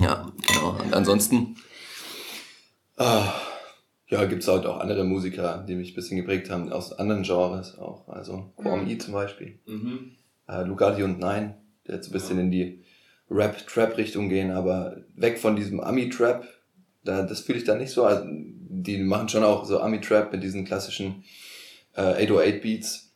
[0.00, 0.76] Ja, genau.
[0.82, 1.56] Und ansonsten,
[2.96, 3.32] ah,
[4.08, 7.78] ja, gibt's halt auch andere Musiker, die mich ein bisschen geprägt haben, aus anderen Genres
[7.78, 8.08] auch.
[8.08, 8.90] Also Quam Mhm.
[8.90, 9.58] E zum Beispiel.
[9.66, 10.12] Mhm.
[10.48, 11.54] Äh, Lugardi und Nein,
[11.86, 12.84] der jetzt ein bisschen in die
[13.30, 16.46] Rap-Trap-Richtung gehen, aber weg von diesem Ami-Trap.
[17.02, 18.04] Da, das fühle ich da nicht so.
[18.04, 21.24] Also, die machen schon auch so Ami-Trap mit diesen klassischen
[21.94, 23.12] äh, 808-Beats.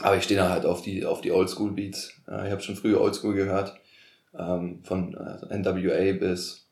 [0.00, 2.22] Aber ich stehe da halt auf die, auf die Oldschool-Beats.
[2.28, 3.78] Äh, ich habe schon früher Oldschool gehört.
[4.38, 6.68] Ähm, von äh, NWA bis,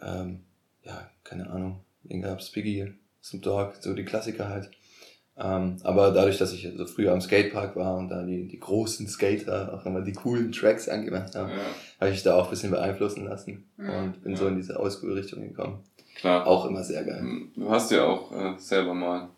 [0.00, 0.40] ähm,
[0.84, 2.50] ja, keine Ahnung, wen gab's?
[2.50, 4.70] Biggie, Snoop Dogg, so die Klassiker halt.
[5.38, 9.08] Ähm, aber dadurch, dass ich so früher am Skatepark war und da die, die großen
[9.08, 11.56] Skater auch immer die coolen Tracks angemacht haben, Ja,
[12.02, 13.90] habe ich da auch ein bisschen beeinflussen lassen Mhm.
[13.90, 14.50] und bin so Ja.
[14.50, 15.82] in diese Oldschool-Richtung gekommen.
[16.16, 16.46] klar.
[16.46, 17.24] Auch immer sehr geil.
[17.56, 19.30] Du hast ja auch äh, selber mal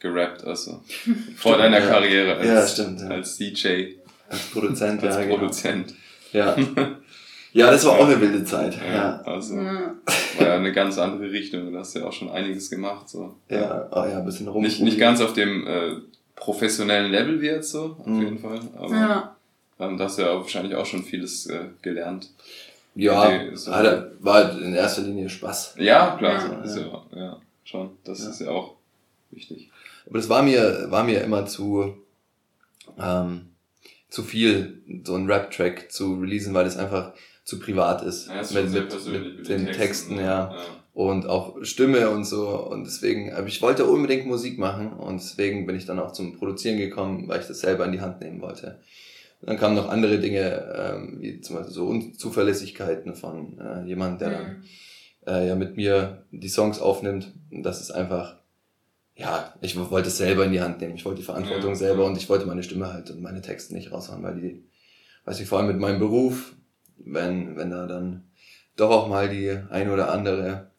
[0.00, 0.82] gerappt, also
[1.36, 1.86] vor deiner ja.
[1.86, 3.08] Karriere als, Ja, stimmt, ja.
[3.08, 3.92] als DJ,
[4.28, 5.36] Als Produzent, als ja, genau.
[5.36, 5.94] Produzent.
[6.32, 6.56] Ja.
[7.56, 8.76] ja, das war auch eine wilde Zeit.
[8.76, 9.20] Ja, Ja.
[9.24, 9.94] also Ja.
[10.38, 11.72] war ja eine ganz andere Richtung.
[11.72, 13.08] Du hast ja auch schon einiges gemacht.
[13.08, 13.34] So.
[13.48, 14.62] Ja, oh ja, ein bisschen rum.
[14.62, 15.92] Nicht, nicht ganz auf dem äh,
[16.34, 18.20] professionellen Level wie jetzt so, auf Mhm.
[18.22, 18.60] jeden Fall.
[18.76, 19.36] Aber Ja.
[19.80, 22.30] ähm, da hast du ja wahrscheinlich auch schon vieles äh, gelernt.
[22.94, 23.72] Ja, Okay, so.
[23.74, 25.74] hatte, war halt in erster Linie Spaß.
[25.78, 26.66] Ja, klar, Ja.
[26.66, 27.90] so ist ja, ja, schon.
[28.04, 28.30] Das Ja.
[28.30, 28.74] ist ja auch
[29.30, 29.70] wichtig.
[30.08, 31.94] Aber das war mir, war mir immer zu,
[32.98, 33.46] ähm,
[34.08, 37.12] zu viel, so einen Rap-Track zu releasen, weil es einfach
[37.46, 38.28] zu privat ist.
[38.28, 40.22] Ja, ist mit mit, persönlich mit den Texten, ne?
[40.22, 40.54] ja.
[40.92, 42.48] Und auch Stimme und so.
[42.70, 46.36] Und deswegen, aber ich wollte unbedingt Musik machen und deswegen bin ich dann auch zum
[46.38, 48.80] Produzieren gekommen, weil ich das selber in die Hand nehmen wollte.
[49.40, 54.20] Und dann kamen noch andere Dinge, ähm, wie zum Beispiel so Unzuverlässigkeiten von äh, jemand,
[54.20, 54.62] der dann Mhm.
[55.26, 57.32] äh, ja mit mir die Songs aufnimmt.
[57.50, 58.36] Und das ist einfach,
[59.14, 60.94] ja, ich wollte es selber in die Hand nehmen.
[60.94, 61.76] Ich wollte die Verantwortung Ja.
[61.76, 64.64] selber und ich wollte meine Stimme halt und meine Texte nicht raushauen, weil die,
[65.26, 66.54] weiß ich, vor allem mit meinem Beruf,
[66.98, 68.24] wenn, wenn da dann
[68.76, 70.70] doch auch mal die ein oder andere,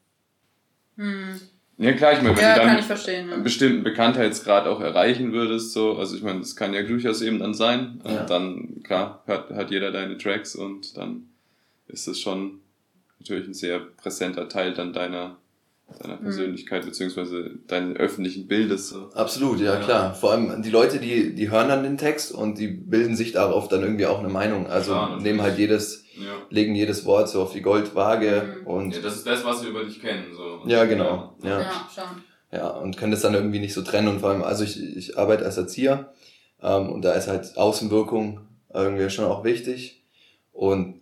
[0.97, 1.39] Hm.
[1.79, 3.25] Ja, klar, ich meine, wenn Ja, du kann dann ich verstehen.
[3.29, 3.43] einen Ja.
[3.43, 7.53] bestimmten Bekanntheitsgrad auch erreichen würdest, so, also ich meine, das kann ja durchaus eben dann
[7.53, 8.01] sein.
[8.03, 8.25] Und Ja.
[8.25, 11.29] dann, klar, hört, hört jeder deine Tracks und dann
[11.87, 12.61] ist es schon
[13.19, 15.37] natürlich ein sehr präsenter Teil dann deiner,
[16.01, 16.23] deiner Mhm.
[16.23, 18.89] Persönlichkeit, beziehungsweise deines öffentlichen Bildes.
[18.89, 19.09] So.
[19.13, 19.79] absolut, ja, Ja.
[19.79, 20.13] klar.
[20.13, 23.67] Vor allem die Leute, die, die hören dann den Text und die bilden sich darauf
[23.67, 24.67] dann irgendwie auch eine Meinung.
[24.67, 26.33] Also Klar, nehmen halt jedes, Ja.
[26.49, 28.67] legen jedes Wort so auf die Goldwaage Mhm.
[28.67, 29.01] und ja.
[29.01, 30.25] Das ist das, was wir über dich kennen.
[30.35, 30.61] So.
[30.67, 31.35] Ja, genau.
[31.43, 31.61] Ja.
[31.61, 32.23] Ja, schon.
[32.51, 34.07] Ja, und können das dann irgendwie nicht so trennen.
[34.07, 36.13] Und vor allem, also ich, ich arbeite als Erzieher
[36.61, 38.41] ähm, und da ist halt Außenwirkung
[38.73, 40.03] irgendwie schon auch wichtig.
[40.53, 41.01] Und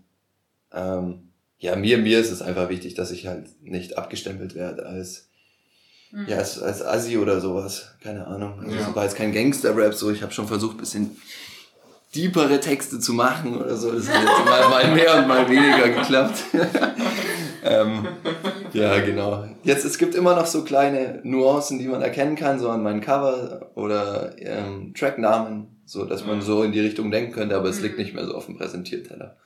[0.73, 1.24] ähm,
[1.59, 5.27] ja, mir, mir ist es einfach wichtig, dass ich halt nicht abgestempelt werde als,
[6.11, 6.27] Mhm.
[6.27, 7.95] ja, als, als Assi oder sowas.
[8.03, 8.59] Keine Ahnung.
[8.63, 8.87] Also Ja.
[8.89, 11.17] es war jetzt kein Gangster-Rap, so ich habe schon versucht, bisschen
[12.13, 13.91] deepere Texte zu machen oder so.
[13.91, 16.43] Das hat jetzt mal, mal mehr und mal weniger geklappt.
[17.63, 18.07] ähm,
[18.71, 19.45] ja, genau.
[19.63, 23.01] Jetzt, es gibt immer noch so kleine Nuancen, die man erkennen kann, so an meinen
[23.01, 27.79] Cover oder ähm, Tracknamen, so dass man so in die Richtung denken könnte, aber es
[27.81, 28.01] liegt Mhm.
[28.03, 29.37] nicht mehr so auf dem Präsentierteller.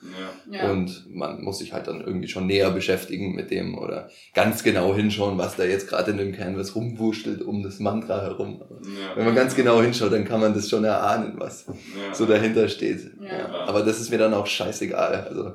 [0.49, 0.57] Ja.
[0.63, 0.71] Ja.
[0.71, 4.95] Und man muss sich halt dann irgendwie schon näher beschäftigen mit dem oder ganz genau
[4.95, 8.61] hinschauen, was da jetzt gerade in dem Canvas rumwurschtelt um das Mantra herum.
[8.83, 9.15] Ja.
[9.17, 12.13] Wenn man ganz genau hinschaut, dann kann man das schon erahnen, was Ja.
[12.13, 13.11] so dahinter steht.
[13.19, 13.27] Ja.
[13.37, 13.47] Ja.
[13.67, 15.25] Aber das ist mir dann auch scheißegal.
[15.27, 15.53] Also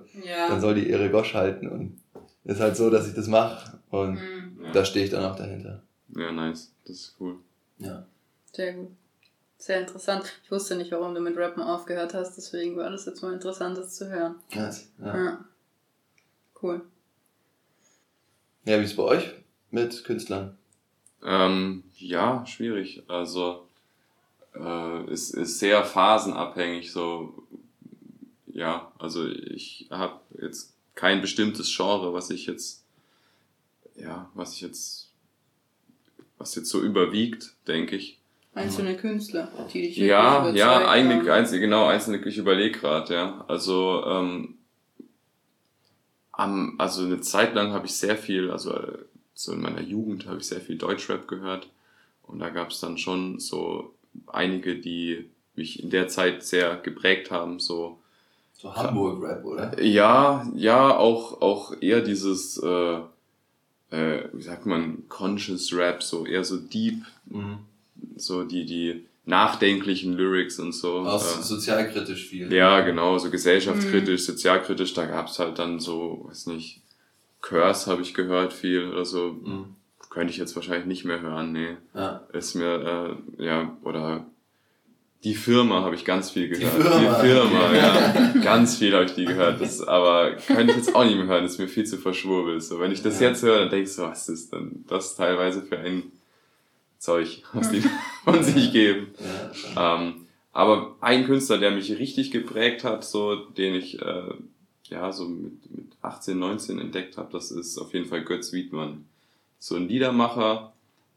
[0.48, 1.96] dann soll die ihre Gosch halten und
[2.44, 4.64] ist halt so, dass ich das mache und Mhm.
[4.66, 4.72] Ja.
[4.72, 5.82] da stehe ich dann auch dahinter.
[6.14, 6.72] ja, nice.
[6.86, 7.36] Das ist cool.
[7.78, 8.04] Ja.
[8.52, 8.88] Sehr gut.
[9.64, 10.30] Sehr interessant.
[10.44, 13.78] Ich wusste nicht, warum du mit Rappen aufgehört hast, deswegen war das jetzt mal interessant,
[13.78, 14.34] das zu hören.
[14.54, 14.90] Nice.
[14.98, 15.16] Ja.
[15.16, 15.44] Ja.
[16.62, 16.82] Cool.
[18.66, 19.30] ja, wie ist bei euch
[19.70, 20.58] mit Künstlern?
[21.24, 23.04] Ähm, ja, schwierig.
[23.08, 23.66] Also
[24.54, 26.92] äh, es ist sehr phasenabhängig.
[26.92, 27.46] So
[28.48, 32.84] ja, also ich habe jetzt kein bestimmtes Genre, was ich jetzt
[33.96, 35.08] ja, was ich jetzt
[36.36, 38.20] was jetzt so überwiegt, denke ich.
[38.54, 43.44] Einzelne Künstler, die dich Ja, ja, eigentlich einzelne, genau, einzelne, ich überlege gerade, ja.
[43.48, 44.54] Also, ähm,
[46.32, 48.98] am, also eine Zeit lang habe ich sehr viel, also äh,
[49.34, 51.68] so in meiner Jugend habe ich sehr viel Deutschrap gehört.
[52.22, 53.94] Und da gab es dann schon so
[54.28, 57.98] einige, die mich in der Zeit sehr geprägt haben, so
[58.52, 59.82] So Hamburg-Rap, oder?
[59.82, 62.98] ja, ja, auch, auch eher dieses, äh,
[63.90, 67.58] äh, wie sagt man, Conscious Rap, so eher so deep, Mhm.
[68.16, 71.00] So die, die nachdenklichen Lyrics und so.
[71.00, 72.52] Auch äh, sozialkritisch viel.
[72.52, 74.32] ja, genau, so gesellschaftskritisch, Mhm.
[74.32, 76.82] sozialkritisch, da gab's halt dann so, weiß nicht,
[77.40, 79.32] Curse habe ich gehört viel oder so.
[79.42, 79.64] Mhm.
[80.10, 81.76] Könnte ich jetzt wahrscheinlich nicht mehr hören, nee.
[81.94, 82.20] Ja.
[82.32, 84.24] Ist mir, äh, ja, oder
[85.24, 86.72] die Firma habe ich ganz viel gehört.
[86.82, 87.14] Firma.
[87.14, 88.34] Firma, ja.
[88.42, 89.60] Ganz viel habe ich die gehört.
[89.60, 92.62] Das, aber könnte ich jetzt auch nicht mehr hören, das ist mir viel zu verschwurbelt.
[92.62, 93.28] So, wenn ich das Ja.
[93.30, 96.04] jetzt höre, dann denke ich so, was ist denn das teilweise für ein
[97.04, 97.82] Zeug, was die
[98.24, 99.08] von sich geben.
[99.76, 104.34] Ähm, aber ein Künstler, der mich richtig geprägt hat, so den ich äh,
[104.84, 109.04] ja so mit, mit 18, 19 entdeckt habe, das ist auf jeden Fall Götz Wiedmann.
[109.58, 110.72] So ein Liedermacher,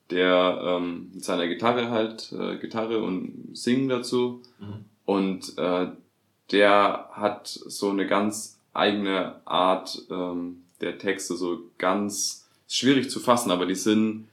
[0.10, 4.42] der ähm, mit seiner Gitarre halt, äh, Gitarre und Singen dazu.
[4.60, 4.86] Mhm.
[5.06, 5.88] Und äh,
[6.52, 13.52] der hat so eine ganz eigene Art ähm, der Texte, so ganz schwierig zu fassen,
[13.52, 14.28] aber die sind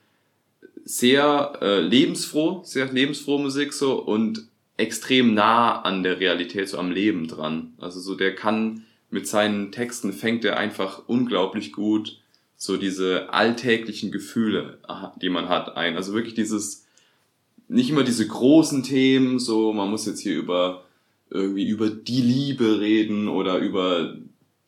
[0.85, 6.91] sehr äh, lebensfroh, sehr lebensfrohe Musik so und extrem nah an der Realität, so am
[6.91, 7.75] Leben dran.
[7.79, 12.19] Also so der kann mit seinen Texten fängt er einfach unglaublich gut
[12.57, 15.97] so diese alltäglichen Gefühle, aha, die man hat, ein.
[15.97, 16.87] Also wirklich dieses
[17.69, 20.85] nicht immer diese großen Themen, so man muss jetzt hier über
[21.31, 24.17] irgendwie über die Liebe reden oder über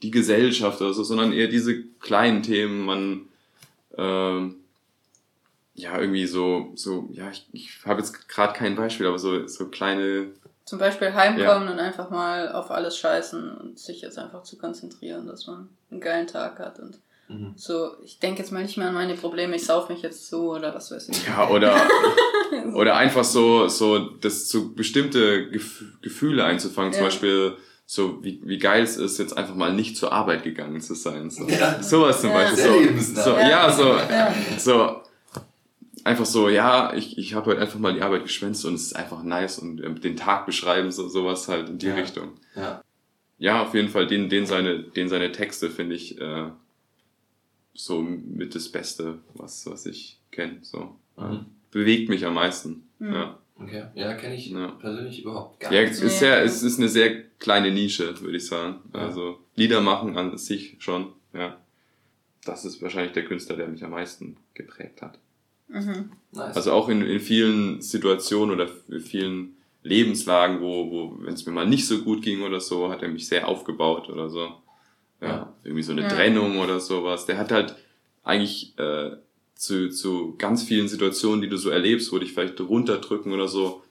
[0.03, 3.21] die Gesellschaft oder so, sondern eher diese kleinen Themen, man
[3.97, 4.57] ähm,
[5.77, 9.69] ja irgendwie so so ja ich, ich habe jetzt gerade kein Beispiel, aber so so
[9.69, 10.33] kleine
[10.67, 11.73] zum Beispiel heimkommen ja.
[11.73, 16.01] und einfach mal auf alles scheißen und sich jetzt einfach zu konzentrieren, dass man einen
[16.01, 16.99] geilen Tag hat und
[17.29, 17.53] mhm.
[17.55, 20.55] so, ich denke jetzt mal nicht mehr an meine Probleme, ich sauf mich jetzt so
[20.55, 21.25] oder was weiß ich.
[21.29, 21.81] Ja, oder,
[22.75, 26.99] oder einfach so, so, das so bestimmte Gef Gefühle einzufangen, ja.
[26.99, 27.57] zum Beispiel,
[27.87, 31.31] so wie, wie geil es ist, jetzt einfach mal nicht zur Arbeit gegangen zu sein.
[31.31, 31.47] So.
[31.47, 31.81] Ja.
[31.81, 33.01] Sowas zum Beispiel.
[33.01, 33.97] So, so, ja, so,
[34.59, 35.03] so
[36.07, 38.97] einfach so, ja, ich, ich habe heute einfach mal die Arbeit geschwänzt und es ist
[38.97, 41.95] einfach nice und äh, den Tag beschreiben, so sowas halt in die ja.
[41.95, 42.33] Richtung.
[42.55, 42.83] Ja.
[43.39, 46.49] Ja, auf jeden Fall, den, den seine, den seine Texte finde ich äh,
[47.75, 50.59] so mit das Beste, was, was ich kenne.
[50.63, 50.97] So.
[51.19, 51.45] Mhm.
[51.71, 52.89] Bewegt mich am meisten.
[52.99, 53.13] Mhm.
[53.13, 53.39] Ja.
[53.59, 53.85] Okay.
[53.95, 54.69] Ja, kenne ich ja.
[54.69, 55.79] persönlich überhaupt gar nicht.
[55.79, 58.77] Ja, es ist, sehr, es ist eine sehr kleine Nische, würde ich sagen.
[58.95, 59.01] Ja.
[59.01, 61.59] Also Lieder machen an sich schon, ja.
[62.45, 65.19] Das ist wahrscheinlich der Künstler, der mich am meisten geprägt hat.
[65.69, 66.11] Mhm.
[66.33, 66.57] Nice.
[66.57, 71.53] Also auch in, in vielen Situationen oder in vielen Lebenslagen, wo, wo wenn es mir
[71.53, 74.53] mal nicht so gut ging oder so, hat er mich sehr aufgebaut oder so.
[75.21, 75.55] Ja, ja.
[75.65, 76.09] irgendwie so eine ja.
[76.09, 77.25] Trennung oder sowas.
[77.27, 77.77] Der hat halt
[78.23, 79.13] eigentlich äh,
[79.55, 83.83] zu, zu ganz vielen Situationen, die du so erlebst, wo dich vielleicht runterdrücken oder so,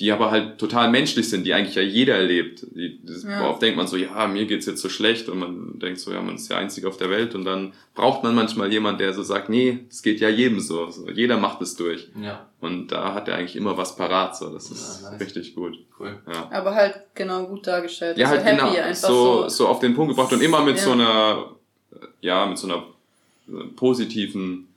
[0.00, 2.64] die aber halt total menschlich sind, die eigentlich ja jeder erlebt.
[2.70, 3.48] Die, das, ja.
[3.48, 6.22] Oft denkt man so, ja, mir geht's jetzt so schlecht und man denkt so, ja,
[6.22, 9.24] man ist der Einzige auf der Welt und dann braucht man manchmal jemand, der so
[9.24, 12.08] sagt, nee, es geht ja jedem so, so jeder macht es durch.
[12.22, 12.46] Ja.
[12.60, 15.20] Und da hat er eigentlich immer was parat, so, das ist ja, nice.
[15.20, 15.78] richtig gut.
[15.98, 16.16] Cool.
[16.32, 16.48] Ja.
[16.52, 18.18] Aber halt genau gut dargestellt.
[18.18, 19.08] Ja, also halt happy, genau, so,
[19.42, 20.82] so, so auf den Punkt gebracht und immer mit ja.
[20.82, 21.50] so einer,
[22.20, 22.84] ja, mit so einer
[23.74, 24.68] positiven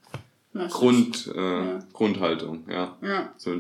[0.54, 2.98] Grund, äh, Grundhaltung, ja.
[3.02, 3.34] ja.
[3.38, 3.52] So,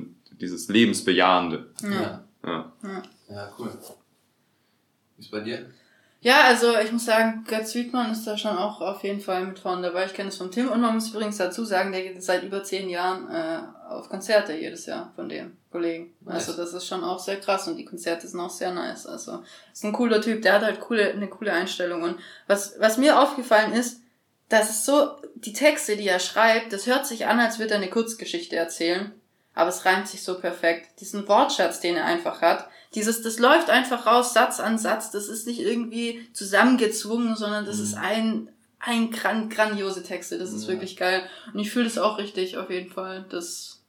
[0.41, 1.71] dieses Lebensbejahende.
[1.83, 2.25] Ja.
[2.43, 3.03] Ja, ja.
[3.29, 3.71] ja cool.
[5.15, 5.69] Wie ist bei dir?
[6.23, 9.57] Ja, also ich muss sagen, Götz Wiedmann ist da schon auch auf jeden Fall mit
[9.57, 10.05] vorne dabei.
[10.05, 12.63] Ich kenne es von Tim und man muss übrigens dazu sagen, der geht seit über
[12.63, 16.13] zehn Jahren äh, auf Konzerte jedes Jahr von dem Kollegen.
[16.21, 16.47] Nice.
[16.47, 19.07] Also das ist schon auch sehr krass und die Konzerte sind auch sehr nice.
[19.07, 22.03] Also ist ein cooler Typ, der hat halt coole, eine coole Einstellung.
[22.03, 24.01] Und was, was mir aufgefallen ist,
[24.47, 27.77] dass es so, die Texte, die er schreibt, das hört sich an, als würde er
[27.77, 29.11] eine Kurzgeschichte erzählen
[29.53, 30.99] aber es reimt sich so perfekt.
[30.99, 35.27] Diesen Wortschatz, den er einfach hat, dieses, das läuft einfach raus, Satz an Satz, das
[35.27, 37.83] ist nicht irgendwie zusammengezwungen, sondern das mhm.
[37.83, 38.49] ist ein,
[38.79, 40.69] ein gran grandiose Texte, das ist ja.
[40.69, 41.23] wirklich geil.
[41.53, 43.25] Und ich fühle das auch richtig, auf jeden Fall.
[43.29, 43.81] Das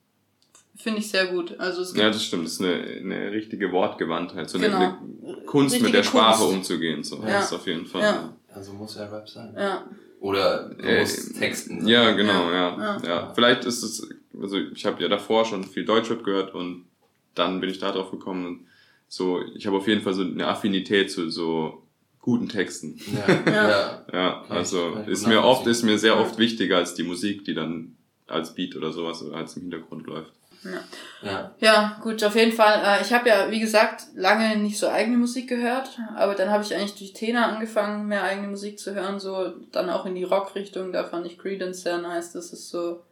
[0.76, 1.58] finde ich sehr gut.
[1.58, 4.76] Also es gibt ja, das stimmt, das ist eine, eine richtige Wortgewandtheit, so genau.
[4.76, 4.98] eine,
[5.46, 6.54] Kunst Richtige mit der Sprache Kunst.
[6.54, 7.16] umzugehen, so.
[7.22, 7.32] Ja.
[7.32, 8.02] Das ist auf jeden Fall.
[8.02, 8.36] Ja.
[8.54, 9.54] Also muss ja Rap sein.
[9.56, 9.84] Ja.
[10.20, 11.86] Oder du äh, musst Texten.
[11.88, 12.78] Ja, genau, ja.
[12.78, 13.02] Ja.
[13.04, 13.32] ja.
[13.34, 14.08] Vielleicht ist es
[14.40, 16.86] also ich habe ja davor schon viel Deutschrap gehört und
[17.34, 18.66] dann bin ich da drauf gekommen.
[19.08, 21.82] So, ich habe auf jeden Fall so eine Affinität zu so
[22.20, 22.98] guten Texten.
[23.12, 24.04] Ja, ja.
[24.12, 27.96] ja also ist mir oft, ist mir sehr oft wichtiger als die Musik, die dann
[28.26, 30.32] als Beat oder sowas als im Hintergrund läuft.
[30.64, 31.28] Ja.
[31.28, 31.54] ja.
[31.58, 32.80] ja, gut, auf jeden Fall.
[32.84, 36.62] Äh, ich habe ja, wie gesagt, lange nicht so eigene Musik gehört, aber dann habe
[36.62, 40.22] ich eigentlich durch Tena angefangen, mehr eigene Musik zu hören, so dann auch in die
[40.22, 40.92] Rock-Richtung.
[40.92, 42.32] Da fand ich Credence sehr nice.
[42.32, 43.02] Das ist so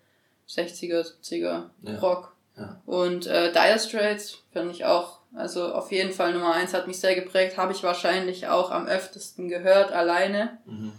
[0.55, 1.99] 60er, 70er ja.
[2.01, 2.35] Rock.
[2.57, 2.81] Ja.
[2.87, 7.01] Und äh, Dire Straits finde ich auch, also auf jeden Fall Nummer eins hat mich
[7.01, 10.59] sehr geprägt, habe ich wahrscheinlich auch am öftesten gehört, alleine.
[10.67, 10.93] Mhm.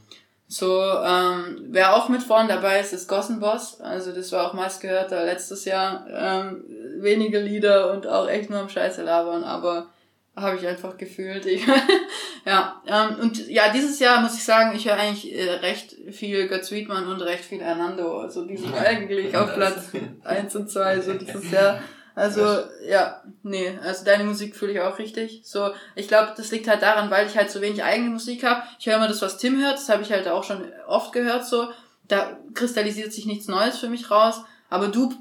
[0.47, 3.79] So, ähm, wer auch mit vorne dabei ist, ist Gossen Boss.
[3.79, 6.05] Also das war auch meist gehörter letztes Jahr.
[6.09, 6.65] Ähm,
[6.97, 9.87] wenige Lieder und auch echt nur am Scheiße labern, aber
[10.35, 11.45] habe ich einfach gefühlt.
[12.43, 16.47] Ja, ähm, und ja, dieses Jahr muss ich sagen, ich höre eigentlich äh, recht viel
[16.47, 18.19] Götz Wiedmann und recht viel Hernando.
[18.19, 19.91] Also die sind eigentlich auf Platz
[20.23, 21.81] eins und zwei so dieses Jahr.
[22.15, 25.41] Also, ja, nee, also deine Musik fühle ich auch richtig.
[25.43, 28.63] So, ich glaube, das liegt halt daran, weil ich halt so wenig eigene Musik habe.
[28.79, 31.45] Ich höre immer das, was Tim hört, das habe ich halt auch schon oft gehört,
[31.45, 31.69] so.
[32.07, 34.41] Da kristallisiert sich nichts Neues für mich raus.
[34.69, 35.13] Aber du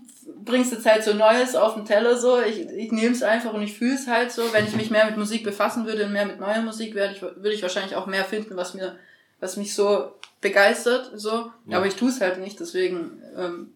[0.44, 2.40] bringst jetzt halt so Neues auf den Teller so.
[2.40, 4.52] Ich, ich nehme es einfach und ich fühle es halt so.
[4.52, 7.22] Wenn ich mich mehr mit Musik befassen würde und mehr mit neuer Musik, werde ich,
[7.22, 8.96] würde ich wahrscheinlich auch mehr finden, was mir,
[9.40, 11.12] was mich so begeistert.
[11.14, 11.52] So.
[11.66, 11.78] Ja.
[11.78, 13.72] Aber ich tue es halt nicht, deswegen ähm,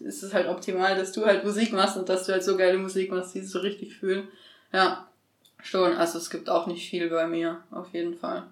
[0.00, 2.78] ist es halt optimal, dass du halt Musik machst und dass du halt so geile
[2.78, 4.28] Musik machst, die so richtig fühlen.
[4.72, 5.08] Ja,
[5.62, 5.96] schon.
[5.96, 8.44] Also es gibt auch nicht viel bei mir, auf jeden Fall.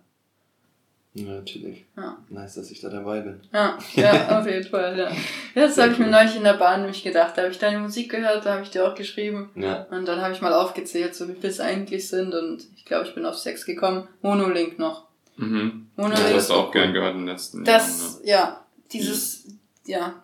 [1.12, 1.86] Ja, natürlich.
[1.96, 2.16] Ja.
[2.28, 3.40] Nice, dass ich da dabei bin.
[3.52, 5.10] Ja, ja auf jeden Fall, ja.
[5.54, 7.36] Das habe ich mir neulich in der Bahn nämlich gedacht.
[7.36, 9.50] Da habe ich deine Musik gehört, da habe ich dir auch geschrieben.
[9.56, 9.86] Ja.
[9.90, 12.32] Und dann habe ich mal aufgezählt, so wie viel es eigentlich sind.
[12.32, 14.06] Und ich glaube, ich bin auf sechs gekommen.
[14.22, 15.06] Monolink noch.
[15.36, 15.88] Mhm.
[15.96, 16.20] Monolink.
[16.20, 18.22] Ja, das hast du auch gern gehört in den letzten das, Jahren.
[18.22, 18.28] Ne?
[18.30, 19.48] Ja, dieses,
[19.86, 20.14] ja.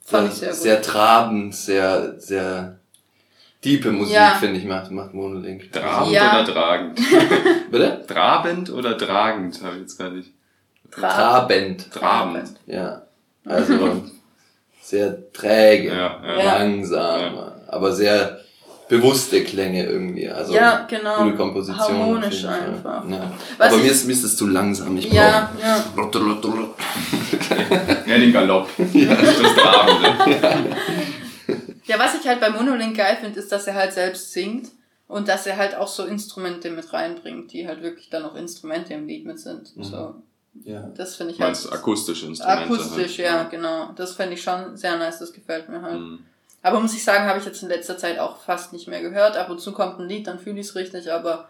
[0.00, 0.58] Fand ich sehr gut.
[0.58, 2.77] Sehr trabend, sehr, sehr
[3.68, 4.36] diepe Musik, Ja.
[4.40, 5.70] finde ich, macht, macht Monolink.
[5.72, 6.40] Trabend Ja.
[6.42, 7.00] oder tragend?
[7.70, 8.04] Bitte?
[8.06, 10.30] Trabend oder tragend, habe ich jetzt gar nicht.
[10.92, 11.90] Tra- Trabend.
[11.92, 12.50] Trabend.
[12.66, 13.02] Ja.
[13.44, 14.02] Also
[14.82, 15.94] sehr träge, Ja,
[16.24, 16.38] ja.
[16.38, 16.58] Ja.
[16.58, 17.38] langsam,
[17.68, 18.40] aber sehr
[18.88, 20.28] bewusste Klänge irgendwie.
[20.30, 21.24] Also Ja, genau.
[21.24, 21.78] Gute Komposition.
[21.98, 23.06] Harmonisch einfach.
[23.08, 23.30] Ja.
[23.58, 24.96] Was aber mir ist, mir ist es zu langsam.
[24.96, 25.84] Ich Ja, ja.
[25.94, 26.18] brauche.
[28.06, 28.68] Ja, den Galopp.
[28.78, 30.08] Das Trabende.
[30.40, 30.56] Ja,
[31.98, 34.68] was ich halt bei Monolink geil finde, ist, dass er halt selbst singt
[35.06, 38.94] und dass er halt auch so Instrumente mit reinbringt, die halt wirklich dann auch Instrumente
[38.94, 39.76] im Lied mit sind.
[39.76, 39.84] Mhm.
[39.84, 40.14] So,
[40.64, 40.90] Ja.
[40.96, 42.64] das finde ich halt Meinst akustische Instrumente?
[42.64, 43.18] akustisch, halt.
[43.18, 43.92] ja, genau.
[43.96, 46.00] Das fände ich schon sehr nice, das gefällt mir halt.
[46.00, 46.18] Mhm.
[46.60, 49.36] Aber muss ich sagen, habe ich jetzt in letzter Zeit auch fast nicht mehr gehört.
[49.36, 51.48] Ab und zu kommt ein Lied, dann fühle ich es richtig, aber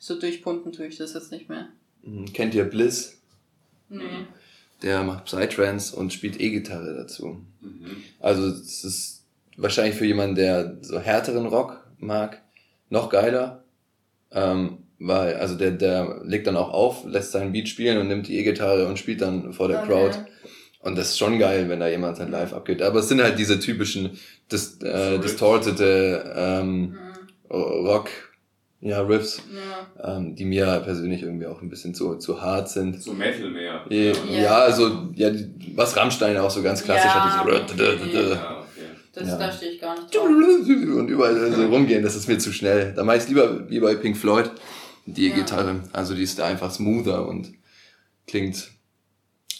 [0.00, 1.68] so durchpumpen tue ich das jetzt nicht mehr.
[2.02, 2.32] Mhm.
[2.32, 3.18] Kennt ihr Bliss?
[3.88, 4.26] Nee.
[4.82, 7.40] Der macht Psytrance und spielt E-Gitarre dazu.
[7.60, 8.02] Mhm.
[8.20, 9.17] Also es ist
[9.58, 12.40] wahrscheinlich für jemanden, der so härteren Rock mag,
[12.88, 13.64] noch geiler.
[14.32, 18.26] Ähm, weil, also der, der legt dann auch auf, lässt seinen Beat spielen und nimmt
[18.28, 19.86] die E-Gitarre und spielt dann vor der Okay.
[19.86, 20.18] Crowd.
[20.80, 22.82] Und das ist schon geil, wenn da jemand dann live abgeht.
[22.82, 24.18] Aber es sind halt diese typischen
[24.50, 26.98] dis, äh, distortete ähm, Mhm.
[27.50, 28.10] Rock,
[28.80, 29.42] ja, Riffs,
[30.02, 30.16] Ja.
[30.18, 33.02] ähm, die mir persönlich irgendwie auch ein bisschen zu, zu hart sind.
[33.02, 33.84] So Metal mehr.
[33.88, 34.12] Ja, Ja.
[34.40, 35.30] ja also ja,
[35.74, 38.36] was Rammstein auch so ganz klassisch Ja, hat, diese okay.
[39.20, 39.24] Ja.
[39.24, 39.46] Das, Ja.
[39.46, 40.24] Da stehe ich gar nicht drauf.
[40.26, 42.92] und überall so rumgehen, das ist mir zu schnell.
[42.94, 44.50] Da mache ich lieber wie bei Pink Floyd
[45.06, 45.34] die Ja.
[45.34, 45.80] Gitarre.
[45.92, 47.52] Also die ist da einfach smoother und
[48.26, 48.70] klingt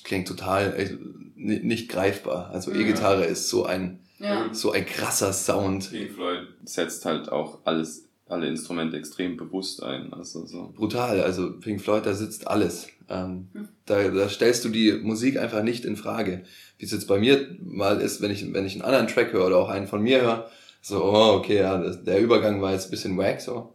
[0.05, 0.97] klingt total äh,
[1.37, 2.51] ni- nicht greifbar.
[2.51, 2.81] Also Mhm.
[2.81, 4.49] E-Gitarre ist so ein Ja.
[4.53, 10.13] so ein krasser Sound, Pink Floyd setzt halt auch alles, alle Instrumente extrem bewusst ein.
[10.13, 10.73] Also so.
[10.77, 11.21] brutal.
[11.21, 12.89] Also Pink Floyd, da sitzt alles.
[13.11, 13.69] Ähm, Mhm.
[13.87, 16.43] da, da stellst du die Musik einfach nicht in Frage.
[16.79, 19.47] Wie es jetzt bei mir mal ist, wenn ich wenn ich einen anderen Track höre
[19.47, 20.49] oder auch einen von mir höre,
[20.81, 23.75] so oh, okay, ja, das, der Übergang war jetzt ein bisschen wack so.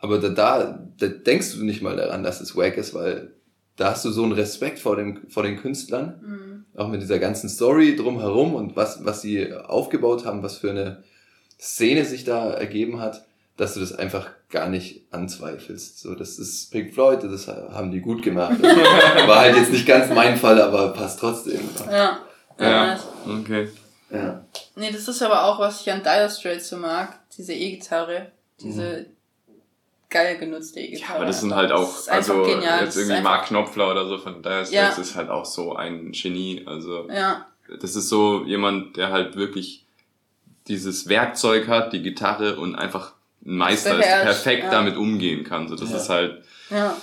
[0.00, 3.32] Aber da, da, da denkst du nicht mal daran, dass es wack ist, weil
[3.76, 6.64] da hast du so einen Respekt vor, dem, vor den Künstlern, Mhm.
[6.80, 11.02] auch mit dieser ganzen Story drumherum und was, was sie aufgebaut haben, was für eine
[11.58, 13.24] Szene sich da ergeben hat,
[13.56, 16.00] dass du das einfach gar nicht anzweifelst.
[16.00, 18.62] So, das ist Pink Floyd, das haben die gut gemacht.
[18.62, 21.60] War halt jetzt nicht ganz mein Fall, aber passt trotzdem.
[21.90, 22.20] Ja.
[22.58, 22.86] Ja.
[22.86, 23.00] Ja.
[23.26, 23.68] Okay.
[24.10, 24.44] Ja.
[24.76, 27.18] Nee, das ist aber auch, was ich an Dire Straits so mag.
[27.36, 28.30] Diese E-Gitarre.
[28.60, 29.06] Diese
[30.08, 31.10] geil genutzte E-Gitarre.
[31.10, 32.60] Ja, aber das sind halt auch, also genial.
[32.62, 34.92] Das jetzt ist irgendwie Mark Knopfler oder so von Dire Ja.
[34.92, 36.62] Straits ist halt auch so ein Genie.
[36.66, 37.48] Also Ja,
[37.80, 39.86] das ist so jemand, der halt wirklich
[40.68, 43.15] dieses Werkzeug hat, die Gitarre und einfach ein
[43.48, 44.70] Meister ist, perfekt ja.
[44.70, 45.68] damit umgehen kann.
[45.68, 45.96] So, das Ja.
[45.96, 46.96] ist halt, ja.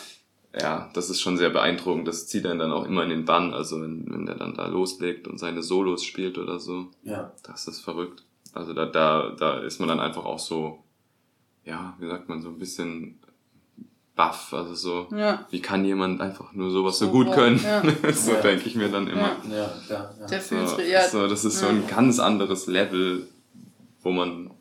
[0.60, 2.08] ja, das ist schon sehr beeindruckend.
[2.08, 3.54] Das zieht einen dann auch immer in den Bann.
[3.54, 7.32] Also wenn, wenn der dann da loslegt und seine Solos spielt oder so, Ja.
[7.44, 8.24] das ist verrückt.
[8.54, 10.84] Also da, da, da ist man dann einfach auch so,
[11.66, 13.20] ja, wie sagt man, so ein bisschen
[14.16, 14.54] baff.
[14.54, 17.60] Also so, Ja, wie kann jemand einfach nur sowas so So gut können?
[17.64, 17.82] ja.
[18.14, 18.42] so Ja.
[18.42, 19.38] denke ich mir dann immer.
[19.50, 19.56] Ja.
[19.56, 20.28] Ja, ja, ja.
[20.28, 20.68] der So,
[21.22, 23.28] so, das ist so ein ganz anderes Level,
[24.02, 24.52] wo man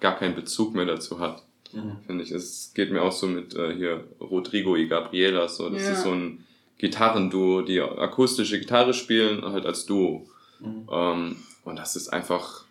[0.00, 1.42] gar keinen Bezug mehr dazu hat,
[1.72, 1.96] Mhm.
[2.06, 2.30] finde ich.
[2.32, 5.68] Es geht mir auch so mit äh, hier Rodrigo y Gabriela, so.
[5.70, 5.92] Das Ja.
[5.92, 6.44] ist so ein
[6.78, 10.26] Gitarrenduo, die akustische Gitarre spielen, halt als Duo.
[10.60, 10.88] Mhm.
[10.90, 12.64] Ähm, und das ist einfach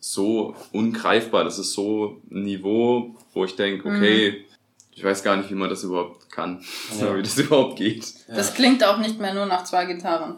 [0.00, 1.44] so ungreifbar.
[1.44, 4.44] Das ist so ein Niveau, wo ich denke, okay,
[4.92, 7.16] ich weiß gar nicht, wie man das überhaupt kann, so, Ja.
[7.18, 8.14] wie das überhaupt geht.
[8.28, 10.36] Das klingt auch nicht mehr nur nach zwei Gitarren.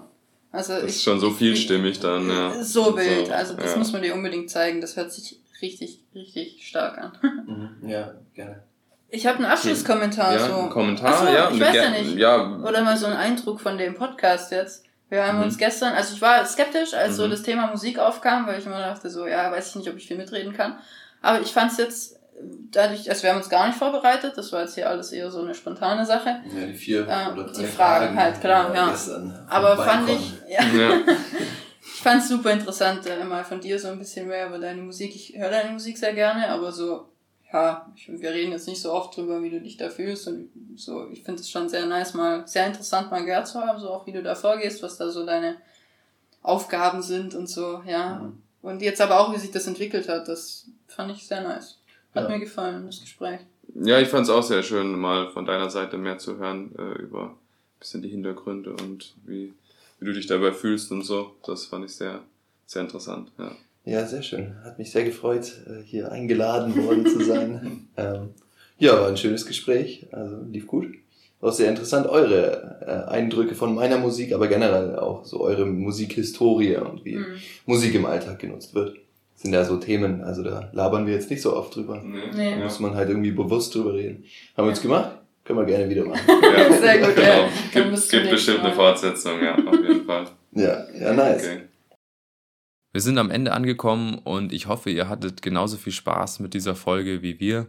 [0.50, 2.64] Also Das ich, ist schon so vielstimmig dann, ja.
[2.64, 3.30] so wild.
[3.30, 3.76] Also das ja.
[3.76, 4.80] muss man dir unbedingt zeigen.
[4.80, 7.12] Das hört sich richtig, richtig stark an.
[7.46, 7.88] Mhm.
[7.88, 8.62] Ja, gerne.
[9.11, 10.34] Ich habe einen Abschlusskommentar.
[10.34, 10.54] ja, so.
[10.56, 11.50] ein Kommentar, so, ja.
[11.50, 12.14] Ich weiß ja nicht.
[12.16, 14.84] Ja, Oder mal so ein Eindruck von dem Podcast jetzt.
[15.09, 15.44] Wir haben Mhm.
[15.44, 17.30] uns gestern, also ich war skeptisch, als so Mhm.
[17.30, 20.06] das Thema Musik aufkam, weil ich immer dachte, so, ja, weiß ich nicht, ob ich
[20.06, 20.78] viel mitreden kann.
[21.22, 22.18] Aber ich fand es jetzt,
[22.70, 25.40] dadurch, also wir haben uns gar nicht vorbereitet, das war jetzt hier alles eher so
[25.42, 26.40] eine spontane Sache.
[26.54, 28.94] Ja, die vier Ja, oder die Fragen Fragen, halt, klar, ja.
[29.48, 30.90] Aber fand ich, ja, ja.
[31.95, 34.82] ich fand es super interessant, äh, mal von dir so ein bisschen mehr über deine
[34.82, 35.14] Musik.
[35.14, 37.09] Ich höre deine Musik sehr gerne, aber so,
[37.53, 40.51] ja, ich, wir reden jetzt nicht so oft drüber, wie du dich da fühlst und
[40.76, 41.09] so.
[41.11, 44.07] Ich finde es schon sehr nice, mal sehr interessant mal gehört zu haben, so auch
[44.07, 45.57] wie du da vorgehst, was da so deine
[46.43, 48.20] Aufgaben sind und so, ja.
[48.20, 48.43] Mhm.
[48.62, 51.78] Und jetzt aber auch, wie sich das entwickelt hat, das fand ich sehr nice.
[52.14, 52.28] Hat Ja.
[52.30, 53.41] mir gefallen, das Gespräch.
[53.74, 57.01] ja, ich fand es auch sehr schön, mal von deiner Seite mehr zu hören äh,
[57.03, 57.36] über ein
[57.80, 59.53] bisschen die Hintergründe und wie,
[60.01, 61.32] wie du dich dabei fühlst und so.
[61.46, 62.20] Das fand ich sehr,
[62.66, 63.32] sehr interessant.
[63.38, 63.53] Ja.
[63.84, 64.55] Ja, sehr schön.
[64.64, 67.88] Hat mich sehr gefreut, äh, hier eingeladen worden zu sein.
[67.96, 68.30] ähm,
[68.78, 70.07] ja, war ein schönes Gespräch.
[70.12, 70.88] Also lief gut.
[71.40, 76.76] auch sehr interessant, eure äh, Eindrücke von meiner Musik, aber generell auch so eure Musikhistorie
[76.76, 77.24] und wie Mhm.
[77.66, 78.96] Musik im Alltag genutzt wird.
[79.34, 82.03] Das sind ja so Themen, also da labern wir jetzt nicht so oft drüber.
[82.05, 82.20] Nee.
[82.34, 82.57] Da Ja.
[82.64, 84.24] muss man halt irgendwie bewusst drüber reden.
[84.57, 85.17] Haben wir jetzt gemacht?
[85.49, 86.20] Können wir gerne wieder machen.
[86.28, 87.26] Ja, Sehr gut, genau.
[87.26, 87.49] ja.
[87.72, 88.74] Dann Gibt, gibt bestimmt eine.
[88.74, 90.26] Fortsetzung, ja, auf jeden Fall.
[90.53, 91.46] Ja, ja, nice.
[91.46, 91.62] Okay.
[92.92, 96.74] Wir sind am Ende angekommen und ich hoffe, ihr hattet genauso viel Spaß mit dieser
[96.74, 97.68] Folge wie wir.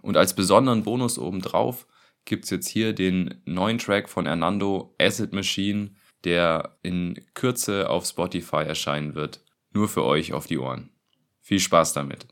[0.00, 1.86] Und als besonderen Bonus obendrauf
[2.24, 5.90] gibt es jetzt hier den neuen Track von Hernando, Acid Machine,
[6.24, 9.44] der in Kürze auf Spotify erscheinen wird.
[9.72, 10.88] Nur für euch auf die Ohren.
[11.40, 12.28] Viel Spaß damit.